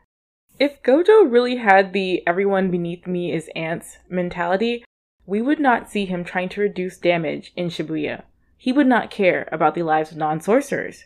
If 0.58 0.82
Gojo 0.82 1.30
really 1.30 1.54
had 1.54 1.92
the 1.92 2.26
everyone 2.26 2.72
beneath 2.72 3.06
me 3.06 3.32
is 3.32 3.48
ants 3.54 3.98
mentality, 4.08 4.84
we 5.26 5.40
would 5.40 5.60
not 5.60 5.88
see 5.88 6.06
him 6.06 6.24
trying 6.24 6.48
to 6.48 6.60
reduce 6.60 6.98
damage 6.98 7.52
in 7.54 7.68
Shibuya. 7.68 8.24
He 8.56 8.72
would 8.72 8.88
not 8.88 9.12
care 9.12 9.48
about 9.52 9.76
the 9.76 9.84
lives 9.84 10.10
of 10.10 10.16
non 10.16 10.40
sorcerers. 10.40 11.04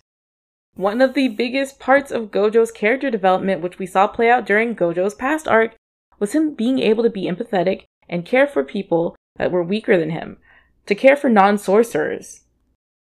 One 0.77 1.01
of 1.01 1.15
the 1.15 1.29
biggest 1.29 1.79
parts 1.79 2.11
of 2.11 2.33
Gojo's 2.33 2.73
character 2.73 3.09
development, 3.09 3.61
which 3.61 3.79
we 3.79 3.87
saw 3.87 4.09
play 4.09 4.29
out 4.29 4.45
during 4.45 4.75
Gojo's 4.75 5.15
past 5.15 5.47
arc, 5.47 5.77
was 6.19 6.35
him 6.35 6.55
being 6.55 6.81
able 6.81 7.05
to 7.05 7.11
be 7.11 7.27
empathetic 7.27 7.85
and 8.09 8.25
care 8.25 8.47
for 8.47 8.65
people 8.65 9.15
that 9.37 9.53
were 9.53 9.63
weaker 9.63 9.97
than 9.97 10.11
him, 10.11 10.39
to 10.87 10.95
care 10.95 11.17
for 11.17 11.29
non 11.29 11.59
sorcerers. 11.59 12.43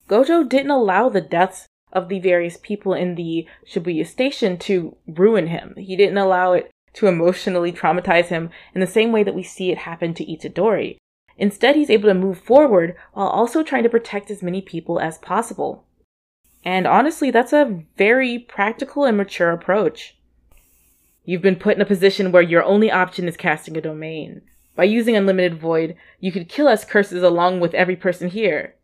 Gojo 0.09 0.47
didn't 0.47 0.71
allow 0.71 1.07
the 1.07 1.21
deaths 1.21 1.67
of 1.93 2.09
the 2.09 2.19
various 2.19 2.57
people 2.61 2.93
in 2.93 3.15
the 3.15 3.47
Shibuya 3.65 4.05
station 4.05 4.57
to 4.57 4.97
ruin 5.07 5.47
him. 5.47 5.73
He 5.77 5.95
didn't 5.95 6.17
allow 6.17 6.53
it 6.53 6.69
to 6.95 7.07
emotionally 7.07 7.71
traumatize 7.71 8.27
him 8.27 8.49
in 8.75 8.81
the 8.81 8.87
same 8.87 9.11
way 9.11 9.23
that 9.23 9.35
we 9.35 9.43
see 9.43 9.71
it 9.71 9.79
happen 9.79 10.13
to 10.15 10.25
Itadori. 10.25 10.97
Instead, 11.37 11.75
he's 11.75 11.89
able 11.89 12.09
to 12.09 12.13
move 12.13 12.39
forward 12.39 12.95
while 13.13 13.27
also 13.27 13.63
trying 13.63 13.83
to 13.83 13.89
protect 13.89 14.29
as 14.29 14.43
many 14.43 14.61
people 14.61 14.99
as 14.99 15.17
possible. 15.17 15.85
And 16.63 16.87
honestly, 16.87 17.29
that's 17.29 17.53
a 17.53 17.83
very 17.97 18.39
practical 18.39 19.05
and 19.05 19.17
mature 19.17 19.51
approach. 19.51 20.15
You've 21.25 21.41
been 21.41 21.57
put 21.57 21.75
in 21.75 21.81
a 21.81 21.85
position 21.85 22.31
where 22.31 22.41
your 22.41 22.63
only 22.63 22.91
option 22.91 23.27
is 23.27 23.37
casting 23.37 23.77
a 23.77 23.81
domain. 23.81 24.41
By 24.75 24.85
using 24.85 25.15
Unlimited 25.15 25.59
Void, 25.59 25.95
you 26.19 26.31
could 26.31 26.49
kill 26.49 26.67
us 26.67 26.85
curses 26.85 27.21
along 27.21 27.59
with 27.59 27.73
every 27.73 27.95
person 27.95 28.29
here. 28.29 28.75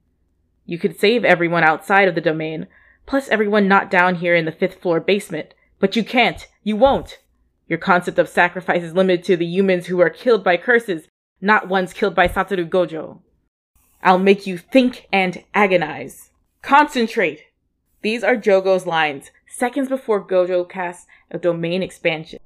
You 0.66 0.78
could 0.78 1.00
save 1.00 1.26
everyone 1.26 1.64
outside 1.64 2.08
of 2.08 2.16
the 2.16 2.22
domain, 2.22 2.68
plus 3.06 3.28
everyone 3.30 3.68
not 3.68 3.90
down 3.90 4.16
here 4.16 4.36
in 4.36 4.46
the 4.46 4.52
fifth 4.52 4.82
floor 4.82 5.00
basement. 5.00 5.54
But 5.80 5.96
you 5.96 6.04
can't. 6.04 6.48
You 6.64 6.76
won't. 6.76 7.20
Your 7.68 7.80
concept 7.80 8.20
of 8.20 8.30
sacrifice 8.30 8.84
is 8.84 8.94
limited 8.94 9.24
to 9.26 9.38
the 9.38 9.46
humans 9.46 9.88
who 9.88 10.00
are 10.00 10.10
killed 10.10 10.44
by 10.44 10.58
curses, 10.58 11.08
not 11.42 11.70
ones 11.70 11.94
killed 11.94 12.16
by 12.16 12.28
Satoru 12.28 12.68
Gojo. 12.70 13.22
I'll 14.04 14.20
make 14.20 14.46
you 14.46 14.58
think 14.58 15.08
and 15.12 15.44
agonize. 15.54 16.30
Concentrate! 16.62 17.46
These 18.02 18.24
are 18.24 18.36
Jogo's 18.36 18.86
lines, 18.86 19.32
seconds 19.48 19.90
before 19.90 20.26
Gojo 20.26 20.68
casts 20.68 21.06
a 21.30 21.38
domain 21.38 21.84
expansion. 21.84 22.40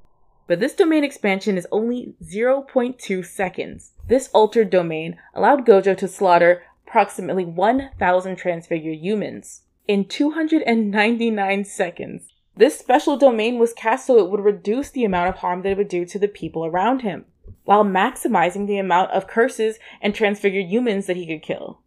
But 0.48 0.60
this 0.60 0.74
domain 0.74 1.04
expansion 1.04 1.58
is 1.58 1.68
only 1.72 2.16
0.2 2.24 3.26
seconds. 3.26 3.92
This 4.08 4.30
altered 4.34 4.70
domain 4.70 5.18
allowed 5.34 5.66
Gojo 5.66 5.96
to 5.98 6.08
slaughter 6.08 6.64
approximately 6.88 7.46
1,000 7.46 8.36
transfigured 8.36 8.98
humans 8.98 9.62
in 9.88 10.06
299 10.06 11.66
seconds. 11.66 12.28
This 12.56 12.78
special 12.78 13.18
domain 13.18 13.58
was 13.58 13.74
cast 13.74 14.08
so 14.08 14.20
it 14.20 14.30
would 14.30 14.42
reduce 14.42 14.90
the 14.90 15.06
amount 15.06 15.30
of 15.30 15.36
harm 15.38 15.62
that 15.62 15.72
it 15.72 15.78
would 15.78 15.88
do 15.88 16.06
to 16.06 16.20
the 16.20 16.28
people 16.28 16.66
around 16.66 17.02
him, 17.02 17.26
while 17.64 17.84
maximizing 17.84 18.68
the 18.68 18.78
amount 18.78 19.12
of 19.12 19.28
curses 19.28 19.80
and 20.02 20.14
transfigured 20.14 20.66
humans 20.66 21.06
that 21.08 21.18
he 21.18 21.26
could 21.26 21.42
kill. 21.42 21.80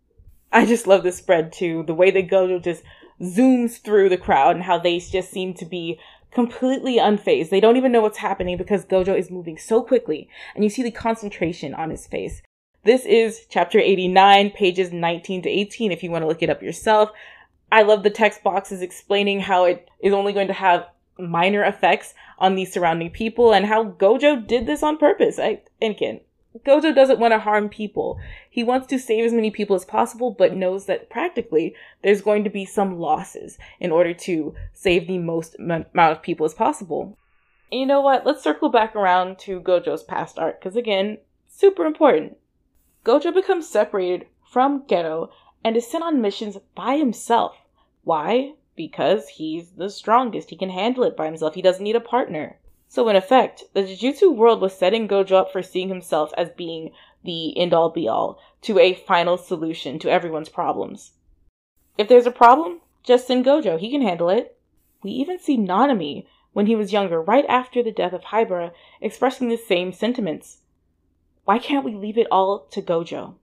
I 0.51 0.65
just 0.65 0.87
love 0.87 1.03
this 1.03 1.19
spread 1.19 1.53
too, 1.53 1.85
the 1.87 1.95
way 1.95 2.11
that 2.11 2.29
Gojo 2.29 2.63
just 2.63 2.83
zooms 3.21 3.81
through 3.81 4.09
the 4.09 4.17
crowd 4.17 4.57
and 4.57 4.65
how 4.65 4.79
they 4.79 4.99
just 4.99 5.31
seem 5.31 5.55
to 5.55 5.65
be 5.65 5.99
completely 6.33 6.99
unfazed. 6.99 7.49
They 7.49 7.61
don't 7.61 7.77
even 7.77 7.93
know 7.93 8.03
what's 8.03 8.19
happening 8.19 8.57
because 8.57 8.85
Gojo 8.85 9.19
is 9.19 9.31
moving 9.31 9.57
so 9.57 9.83
quickly, 9.83 10.29
and 10.55 10.63
you 10.63 10.71
see 10.71 10.83
the 10.83 10.91
concentration 10.91 11.75
on 11.75 11.91
his 11.91 12.07
face. 12.07 12.43
This 12.85 13.05
is 13.05 13.47
chapter 13.49 13.79
89, 13.79 14.51
pages 14.51 14.93
19 14.93 15.43
to 15.43 15.49
18, 15.49 15.93
if 15.93 16.03
you 16.03 16.11
want 16.11 16.23
to 16.23 16.29
look 16.29 16.43
it 16.43 16.51
up 16.51 16.63
yourself. 16.63 17.11
I 17.73 17.83
love 17.83 18.03
the 18.03 18.11
text 18.11 18.45
boxes 18.45 18.83
explaining 18.83 19.41
how 19.41 19.65
it 19.65 19.89
is 20.01 20.13
only 20.13 20.33
going 20.33 20.47
to 20.47 20.53
have 20.53 20.87
minor 21.19 21.65
effects 21.65 22.15
on 22.39 22.55
the 22.55 22.65
surrounding 22.65 23.11
people 23.11 23.53
and 23.53 23.67
how 23.67 23.85
Gojo 23.85 24.47
did 24.47 24.67
this 24.67 24.83
on 24.83 24.99
purpose. 24.99 25.39
I, 25.39 25.63
and 25.81 25.95
again, 25.95 26.21
Gojo 26.65 26.95
doesn't 26.95 27.19
want 27.19 27.33
to 27.33 27.39
harm 27.39 27.69
people. 27.69 28.19
He 28.49 28.63
wants 28.63 28.87
to 28.89 28.99
save 28.99 29.25
as 29.25 29.33
many 29.33 29.51
people 29.51 29.75
as 29.77 29.85
possible, 29.85 30.31
but 30.31 30.55
knows 30.55 30.87
that 30.87 31.11
practically 31.11 31.75
there's 32.03 32.23
going 32.23 32.45
to 32.45 32.51
be 32.51 32.65
some 32.65 32.99
losses 32.99 33.59
in 33.81 33.91
order 33.91 34.15
to 34.15 34.55
save 34.73 35.07
the 35.07 35.19
most 35.19 35.57
amount 35.59 35.89
of 35.95 36.23
people 36.23 36.47
as 36.47 36.55
possible. 36.55 37.19
And 37.71 37.81
you 37.81 37.87
know 37.87 38.01
what? 38.01 38.25
Let's 38.25 38.45
circle 38.45 38.69
back 38.69 38.95
around 38.95 39.39
to 39.41 39.61
Gojo's 39.61 40.05
past 40.05 40.39
arc, 40.39 40.61
because 40.61 40.77
again, 40.77 41.19
super 41.49 41.85
important. 41.85 42.37
Gojo 43.05 43.35
becomes 43.35 43.69
separated 43.69 44.27
from 44.51 44.83
Geto 44.83 45.31
and 45.65 45.77
is 45.77 45.87
sent 45.87 46.05
on 46.05 46.21
missions 46.21 46.57
by 46.75 46.97
himself. 46.97 47.57
Why? 48.05 48.53
Because 48.77 49.29
he's 49.29 49.71
the 49.71 49.91
strongest. 49.91 50.51
He 50.51 50.57
can 50.57 50.71
handle 50.71 51.03
it 51.05 51.17
by 51.17 51.27
himself. 51.27 51.55
He 51.55 51.63
doesn't 51.63 51.83
need 51.83 51.97
a 51.97 52.01
partner. 52.01 52.59
So, 52.89 53.09
in 53.09 53.17
effect, 53.17 53.65
the 53.75 53.83
Jujutsu 53.83 54.35
world 54.35 54.61
was 54.61 54.77
setting 54.77 55.09
Gojo 55.09 55.33
up 55.33 55.53
for 55.53 55.63
seeing 55.63 55.89
himself 55.89 56.33
as 56.37 56.51
being 56.51 56.93
the 57.25 57.59
end 57.59 57.75
all 57.75 57.91
be 57.91 58.07
all 58.09 58.39
to 58.63 58.79
a 58.79 58.95
final 58.95 59.37
solution 59.37 59.99
to 59.99 60.11
everyone's 60.11 60.49
problems. 60.49 61.13
If 61.99 62.09
there's 62.09 62.27
a 62.27 62.31
problem, 62.31 62.81
just 63.03 63.27
send 63.27 63.45
Gojo. 63.45 63.79
He 63.79 63.91
can 63.91 64.03
handle 64.03 64.29
it. 64.29 64.57
We 65.03 65.11
even 65.13 65.39
see 65.39 65.57
Nanami, 65.57 66.27
when 66.53 66.67
he 66.67 66.77
was 66.77 66.93
younger, 66.93 67.21
right 67.21 67.45
after 67.49 67.83
the 67.83 67.93
death 67.93 68.13
of 68.13 68.23
Haibara, 68.23 68.73
expressing 69.01 69.49
the 69.49 69.57
same 69.57 69.93
sentiments. 69.93 70.59
Why 71.45 71.59
can't 71.59 71.85
we 71.85 71.95
leave 71.95 72.19
it 72.19 72.27
all 72.31 72.67
to 72.71 72.83
Gojo? 72.83 73.35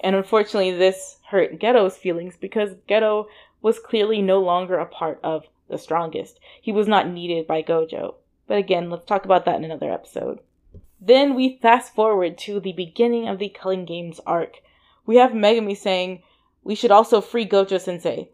And 0.00 0.14
unfortunately, 0.14 0.72
this 0.72 1.18
hurt 1.28 1.58
Geto's 1.58 1.96
feelings 1.96 2.36
because 2.36 2.74
Geto 2.88 3.26
was 3.62 3.78
clearly 3.78 4.22
no 4.22 4.40
longer 4.40 4.78
a 4.78 4.86
part 4.86 5.18
of 5.24 5.46
the 5.68 5.78
strongest. 5.78 6.38
He 6.60 6.72
was 6.72 6.86
not 6.86 7.08
needed 7.08 7.46
by 7.46 7.62
Gojo. 7.62 8.16
But 8.46 8.58
again, 8.58 8.90
let's 8.90 9.04
talk 9.04 9.24
about 9.24 9.44
that 9.44 9.56
in 9.56 9.64
another 9.64 9.92
episode. 9.92 10.40
Then 11.00 11.34
we 11.34 11.58
fast 11.60 11.94
forward 11.94 12.38
to 12.38 12.60
the 12.60 12.72
beginning 12.72 13.28
of 13.28 13.38
the 13.38 13.48
Culling 13.48 13.84
Games 13.84 14.20
arc. 14.26 14.62
We 15.04 15.16
have 15.16 15.32
Megumi 15.32 15.76
saying, 15.76 16.22
We 16.64 16.74
should 16.74 16.90
also 16.90 17.20
free 17.20 17.46
Gojo 17.46 17.80
sensei. 17.80 18.30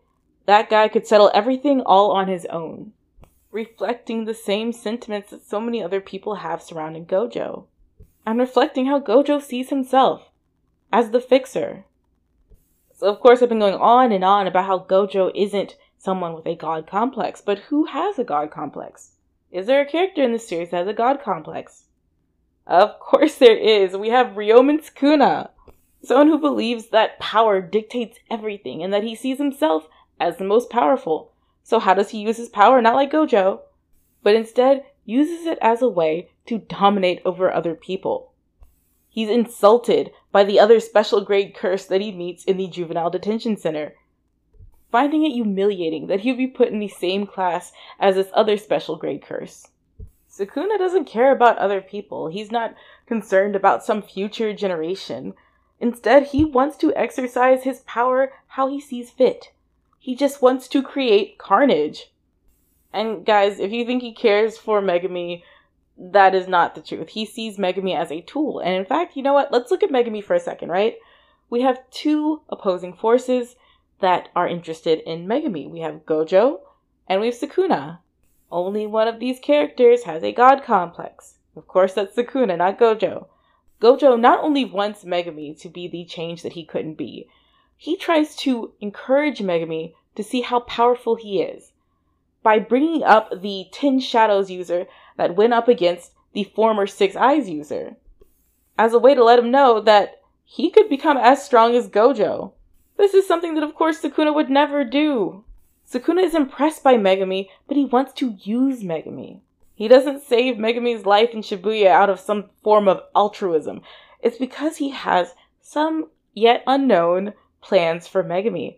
That 0.47 0.71
guy 0.71 0.89
could 0.89 1.07
settle 1.07 1.31
everything 1.35 1.81
all 1.83 2.11
on 2.13 2.29
his 2.29 2.47
own. 2.47 2.93
Reflecting 3.51 4.25
the 4.25 4.35
same 4.35 4.73
sentiments 4.73 5.31
that 5.31 5.47
so 5.47 5.61
many 5.61 5.83
other 5.83 6.01
people 6.01 6.37
have 6.37 6.63
surrounding 6.63 7.07
Gojo. 7.07 7.67
And 8.25 8.39
reflecting 8.39 8.87
how 8.87 9.01
Gojo 9.01 9.43
sees 9.43 9.71
himself 9.71 10.31
as 10.93 11.11
the 11.11 11.21
fixer. 11.21 11.85
So, 12.95 13.09
of 13.09 13.21
course, 13.21 13.43
I've 13.43 13.49
been 13.49 13.59
going 13.59 13.75
on 13.75 14.13
and 14.13 14.25
on 14.25 14.47
about 14.47 14.67
how 14.67 14.79
Gojo 14.79 15.33
isn't 15.35 15.77
someone 15.99 16.35
with 16.35 16.47
a 16.47 16.55
god 16.55 16.87
complex, 16.87 17.41
but 17.41 17.59
who 17.59 17.87
has 17.87 18.19
a 18.19 18.25
god 18.25 18.51
complex? 18.51 19.13
Is 19.53 19.67
there 19.67 19.83
a 19.83 19.87
character 19.87 20.23
in 20.23 20.33
the 20.33 20.39
series 20.39 20.71
that 20.71 20.79
has 20.79 20.89
a 20.89 20.95
god 20.95 21.23
complex? 21.23 21.85
Of 22.67 22.99
course 22.99 23.35
there 23.35 23.57
is. 23.57 23.95
We 23.95 24.09
have 24.09 24.29
Ryomen 24.29 24.83
Sukuna, 24.83 25.51
someone 26.03 26.29
who 26.29 26.39
believes 26.39 26.87
that 26.87 27.21
power 27.21 27.61
dictates 27.61 28.19
everything 28.31 28.83
and 28.83 28.95
that 28.95 29.03
he 29.03 29.15
sees 29.15 29.37
himself 29.37 29.89
as 30.19 30.39
the 30.39 30.45
most 30.45 30.71
powerful. 30.71 31.35
So 31.63 31.79
how 31.79 31.93
does 31.93 32.11
he 32.11 32.23
use 32.23 32.39
his 32.39 32.49
power? 32.49 32.81
Not 32.81 32.95
like 32.95 33.13
Gojo, 33.13 33.61
but 34.23 34.35
instead 34.35 34.87
uses 35.05 35.45
it 35.45 35.59
as 35.61 35.83
a 35.83 35.89
way 35.89 36.31
to 36.47 36.59
dominate 36.59 37.21
over 37.27 37.53
other 37.53 37.75
people. 37.75 38.33
He's 39.11 39.29
insulted 39.29 40.13
by 40.31 40.45
the 40.45 40.59
other 40.59 40.81
special 40.81 41.21
grade 41.21 41.55
curse 41.55 41.85
that 41.85 42.01
he 42.01 42.11
meets 42.11 42.45
in 42.45 42.57
the 42.57 42.69
juvenile 42.69 43.11
detention 43.11 43.59
center 43.59 43.97
finding 44.93 45.25
it 45.25 45.33
humiliating 45.33 46.07
that 46.07 46.21
he 46.21 46.31
would 46.31 46.39
be 46.39 46.47
put 46.47 46.69
in 46.69 46.79
the 46.79 46.89
same 46.89 47.27
class 47.27 47.73
as 47.99 48.15
this 48.15 48.31
other 48.35 48.57
special 48.59 48.97
grade 48.97 49.23
curse. 49.23 49.69
Sukuna 50.31 50.79
doesn't 50.79 51.07
care 51.07 51.33
about 51.33 51.59
other 51.59 51.81
people. 51.81 52.29
He's 52.29 52.53
not 52.53 52.75
concerned 53.07 53.57
about 53.57 53.85
some 53.85 54.03
future 54.03 54.53
generation. 54.53 55.35
Instead, 55.81 56.29
he 56.29 56.45
wants 56.45 56.77
to 56.77 56.95
exercise 56.95 57.65
his 57.65 57.81
power 57.81 58.33
how 58.49 58.69
he 58.69 58.81
sees 58.81 59.11
fit. 59.11 59.53
He 59.99 60.15
just 60.15 60.41
wants 60.41 60.69
to 60.69 60.83
create 60.83 61.39
carnage. 61.39 62.13
And 62.93 63.25
guys, 63.25 63.59
if 63.59 63.73
you 63.73 63.85
think 63.85 64.03
he 64.03 64.13
cares 64.13 64.59
for 64.59 64.81
Megumi, 64.81 65.43
that 65.99 66.35
is 66.35 66.49
not 66.49 66.75
the 66.75 66.83
truth. 66.83 67.11
He 67.11 67.25
sees 67.25 67.57
Megumi 67.57 67.97
as 67.97 68.11
a 68.11 68.21
tool. 68.21 68.59
And 68.59 68.75
in 68.75 68.85
fact, 68.85 69.17
you 69.17 69.23
know 69.23 69.33
what? 69.33 69.53
Let's 69.53 69.71
look 69.71 69.83
at 69.83 69.91
Megumi 69.91 70.23
for 70.23 70.35
a 70.35 70.41
second, 70.41 70.71
right? 70.71 70.97
We 71.51 71.63
have 71.63 71.91
two 71.91 72.43
opposing 72.49 72.95
forces 72.95 73.57
that 74.03 74.29
are 74.37 74.47
interested 74.47 75.01
in 75.01 75.27
Megumi. 75.27 75.69
We 75.69 75.81
have 75.81 76.05
Gojo 76.05 76.61
and 77.09 77.21
we 77.21 77.29
have 77.29 77.35
Sukuna. 77.35 77.99
Only 78.51 78.87
one 78.87 79.09
of 79.09 79.19
these 79.19 79.41
characters 79.41 80.03
has 80.05 80.23
a 80.23 80.33
god 80.33 80.63
complex. 80.63 81.37
Of 81.57 81.67
course, 81.67 81.95
that's 81.95 82.15
Sukuna, 82.15 82.59
not 82.59 82.79
Gojo. 82.79 83.27
Gojo 83.81 84.21
not 84.21 84.41
only 84.45 84.65
wants 84.65 85.05
Megumi 85.05 85.59
to 85.61 85.69
be 85.69 85.89
the 85.89 86.05
change 86.05 86.43
that 86.43 86.53
he 86.53 86.65
couldn't 86.65 86.95
be, 86.95 87.29
he 87.77 87.97
tries 87.97 88.37
to 88.37 88.73
encourage 88.81 89.41
Megumi 89.41 89.95
to 90.15 90.23
see 90.23 90.43
how 90.43 90.61
powerful 90.61 91.17
he 91.17 91.41
is 91.41 91.73
by 92.43 92.59
bringing 92.59 93.03
up 93.03 93.41
the 93.41 93.67
Ten 93.73 93.99
Shadows 94.01 94.51
user 94.51 94.87
that 95.17 95.37
went 95.37 95.53
up 95.53 95.69
against 95.69 96.13
the 96.33 96.45
former 96.45 96.87
Six 96.87 97.17
Eyes 97.17 97.49
user 97.49 97.97
as 98.79 98.93
a 98.93 98.99
way 98.99 99.15
to 99.15 99.25
let 99.25 99.39
him 99.39 99.51
know 99.51 99.81
that 99.81 100.21
he 100.45 100.71
could 100.71 100.89
become 100.89 101.17
as 101.17 101.45
strong 101.45 101.75
as 101.75 101.89
Gojo. 101.89 102.53
This 103.03 103.15
is 103.15 103.27
something 103.27 103.55
that, 103.55 103.65
of 103.65 103.75
course, 103.75 104.01
Sukuna 104.01 104.33
would 104.33 104.49
never 104.49 104.85
do. 104.85 105.43
Sukuna 105.91 106.23
is 106.23 106.37
impressed 106.37 106.85
by 106.85 106.95
Megumi, 106.95 107.49
but 107.67 107.77
he 107.77 107.85
wants 107.85 108.13
to 108.13 108.39
use 108.45 108.85
Megumi. 108.85 109.41
He 109.75 109.89
doesn't 109.89 110.23
save 110.23 110.55
Megumi's 110.55 111.05
life 111.05 111.31
in 111.31 111.41
Shibuya 111.41 111.89
out 111.89 112.09
of 112.09 112.21
some 112.21 112.51
form 112.63 112.87
of 112.87 113.03
altruism. 113.17 113.83
It's 114.21 114.39
because 114.39 114.77
he 114.77 114.91
has 114.91 115.35
some 115.61 116.11
yet 116.33 116.63
unknown 116.65 117.33
plans 117.61 118.07
for 118.07 118.23
Megumi. 118.23 118.77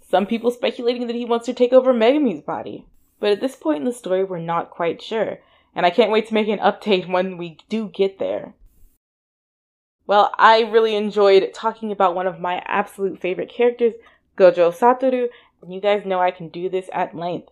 Some 0.00 0.24
people 0.24 0.50
speculating 0.50 1.06
that 1.06 1.16
he 1.16 1.26
wants 1.26 1.44
to 1.44 1.52
take 1.52 1.74
over 1.74 1.92
Megumi's 1.92 2.40
body. 2.40 2.86
But 3.20 3.32
at 3.32 3.42
this 3.42 3.54
point 3.54 3.80
in 3.80 3.84
the 3.84 3.92
story, 3.92 4.24
we're 4.24 4.38
not 4.38 4.70
quite 4.70 5.02
sure. 5.02 5.40
And 5.74 5.84
I 5.84 5.90
can't 5.90 6.10
wait 6.10 6.26
to 6.28 6.34
make 6.34 6.48
an 6.48 6.58
update 6.58 7.06
when 7.12 7.36
we 7.36 7.58
do 7.68 7.90
get 7.90 8.18
there. 8.18 8.54
Well, 10.08 10.32
I 10.38 10.60
really 10.60 10.96
enjoyed 10.96 11.52
talking 11.52 11.92
about 11.92 12.14
one 12.14 12.26
of 12.26 12.40
my 12.40 12.62
absolute 12.64 13.20
favorite 13.20 13.50
characters, 13.50 13.92
Gojo 14.38 14.72
Satoru, 14.72 15.28
and 15.60 15.74
you 15.74 15.82
guys 15.82 16.06
know 16.06 16.18
I 16.18 16.30
can 16.30 16.48
do 16.48 16.70
this 16.70 16.88
at 16.94 17.14
length. 17.14 17.50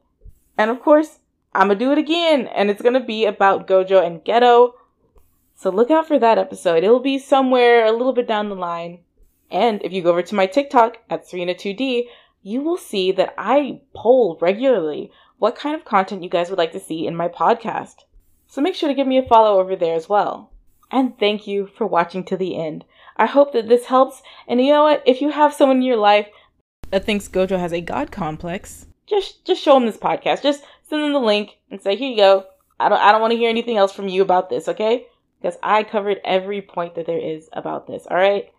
And 0.57 0.71
of 0.71 0.81
course, 0.81 1.19
I'm 1.55 1.69
gonna 1.69 1.79
do 1.79 1.93
it 1.93 1.99
again, 1.99 2.47
and 2.47 2.71
it's 2.71 2.81
gonna 2.81 3.05
be 3.05 3.27
about 3.27 3.67
Gojo 3.67 4.03
and 4.03 4.25
Geto. 4.25 4.73
So 5.55 5.69
look 5.69 5.91
out 5.91 6.09
for 6.09 6.19
that 6.19 6.39
episode. 6.39 6.83
It'll 6.83 6.99
be 6.99 7.19
somewhere 7.19 7.85
a 7.85 7.93
little 7.93 8.15
bit 8.15 8.27
down 8.27 8.49
the 8.49 8.57
line. 8.57 9.01
And 9.51 9.83
if 9.83 9.93
you 9.93 10.01
go 10.01 10.09
over 10.09 10.23
to 10.23 10.35
my 10.35 10.47
TikTok 10.47 10.97
at 11.11 11.27
Serena2D, 11.27 12.09
you 12.43 12.63
will 12.63 12.79
see 12.79 13.13
that 13.13 13.35
I 13.37 13.83
poll 13.95 14.39
regularly 14.41 15.13
what 15.37 15.57
kind 15.57 15.75
of 15.77 15.85
content 15.85 16.23
you 16.23 16.31
guys 16.31 16.49
would 16.49 16.59
like 16.59 16.73
to 16.73 16.81
see 16.81 17.07
in 17.07 17.17
my 17.17 17.29
podcast. 17.29 18.05
So 18.47 18.63
make 18.63 18.75
sure 18.75 18.89
to 18.89 18.95
give 18.95 19.07
me 19.07 19.19
a 19.19 19.29
follow 19.29 19.61
over 19.61 19.77
there 19.77 19.95
as 19.95 20.09
well. 20.09 20.53
And 20.91 21.19
thank 21.19 21.47
you 21.47 21.67
for 21.67 21.87
watching 21.87 22.25
to 22.25 22.37
the 22.37 22.57
end. 22.57 22.85
I 23.17 23.27
hope 23.27 23.53
that 23.53 23.69
this 23.69 23.87
helps. 23.87 24.23
And 24.47 24.61
you 24.61 24.73
know 24.73 24.85
what? 24.85 25.03
If 25.07 25.21
you 25.21 25.31
have 25.31 25.55
someone 25.55 25.79
in 25.79 25.83
your 25.83 25.97
life 25.97 26.29
that 26.91 27.05
thinks 27.05 27.29
Gojo 27.29 27.59
has 27.59 27.73
a 27.73 27.81
god 27.81 28.13
complex, 28.13 28.87
just 29.07 29.45
just 29.45 29.63
show 29.63 29.75
them 29.75 29.87
this 29.87 29.97
podcast. 29.97 30.43
Just 30.43 30.63
send 30.89 31.03
them 31.03 31.13
the 31.13 31.19
link 31.19 31.59
and 31.71 31.81
say, 31.81 31.97
"Here 31.97 32.11
you 32.11 32.17
go. 32.17 32.47
I 32.79 32.89
don't 32.89 33.01
I 33.01 33.13
don't 33.13 33.21
want 33.21 33.33
to 33.33 33.39
hear 33.39 33.51
anything 33.51 33.77
else 33.77 33.93
from 33.93 34.09
you 34.09 34.23
about 34.23 34.51
this, 34.51 34.69
okay? 34.69 35.07
Because 35.41 35.59
I 35.63 35.83
covered 35.83 36.21
every 36.25 36.63
point 36.63 36.95
that 36.95 37.07
there 37.07 37.19
is 37.19 37.49
about 37.53 37.87
this. 37.87 38.07
All 38.11 38.17
right? 38.17 38.53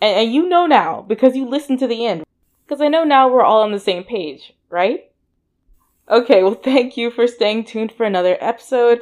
And, 0.00 0.16
and 0.18 0.32
you 0.32 0.48
know 0.48 0.66
now 0.66 1.02
because 1.02 1.36
you 1.36 1.48
listened 1.48 1.78
to 1.80 1.86
the 1.86 2.06
end. 2.06 2.24
Because 2.66 2.80
I 2.80 2.88
know 2.88 3.04
now 3.04 3.28
we're 3.28 3.44
all 3.44 3.62
on 3.62 3.72
the 3.72 3.78
same 3.80 4.02
page, 4.02 4.52
right? 4.68 5.10
Okay, 6.10 6.42
well, 6.42 6.54
thank 6.64 6.96
you 6.96 7.10
for 7.10 7.26
staying 7.26 7.64
tuned 7.64 7.92
for 7.92 8.04
another 8.04 8.36
episode. 8.40 9.00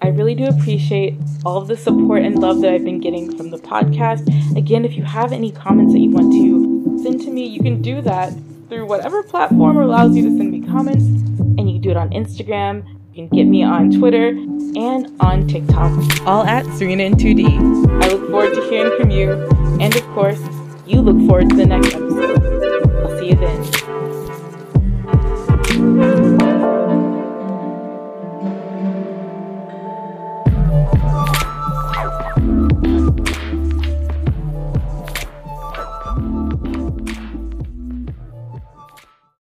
I 0.00 0.08
really 0.08 0.34
do 0.36 0.46
appreciate 0.46 1.16
all 1.44 1.56
of 1.56 1.66
the 1.66 1.76
support 1.76 2.22
and 2.22 2.38
love 2.38 2.60
that 2.60 2.72
I've 2.72 2.84
been 2.84 3.00
getting 3.00 3.36
from 3.36 3.50
the 3.50 3.58
podcast. 3.58 4.26
Again, 4.56 4.84
if 4.84 4.94
you 4.94 5.02
have 5.02 5.32
any 5.32 5.50
comments 5.50 5.92
that 5.92 5.98
you 5.98 6.10
want 6.10 6.32
to 6.32 7.02
send 7.02 7.20
to 7.22 7.30
me, 7.30 7.46
you 7.46 7.60
can 7.60 7.82
do 7.82 8.00
that 8.02 8.32
through 8.68 8.86
whatever 8.86 9.24
platform 9.24 9.76
allows 9.76 10.14
you 10.14 10.22
to 10.22 10.36
send 10.36 10.52
me 10.52 10.62
comments. 10.62 11.04
And 11.04 11.68
you 11.68 11.74
can 11.74 11.82
do 11.82 11.90
it 11.90 11.96
on 11.96 12.10
Instagram, 12.10 12.86
you 13.12 13.26
can 13.26 13.36
get 13.36 13.44
me 13.44 13.64
on 13.64 13.90
Twitter, 13.90 14.28
and 14.28 15.16
on 15.20 15.48
TikTok, 15.48 15.90
all 16.26 16.44
at 16.44 16.64
Serena 16.76 17.02
in 17.02 17.14
2D. 17.14 18.02
I 18.04 18.08
look 18.08 18.30
forward 18.30 18.54
to 18.54 18.62
hearing 18.70 18.96
from 19.00 19.10
you, 19.10 19.32
and 19.80 19.96
of 19.96 20.04
course, 20.14 20.40
you 20.86 21.00
look 21.00 21.18
forward 21.26 21.50
to 21.50 21.56
the 21.56 21.66
next 21.66 21.88
episode. 21.94 22.40
I'll 23.04 23.18
see 23.18 23.30
you 23.30 23.36
then. 26.06 26.17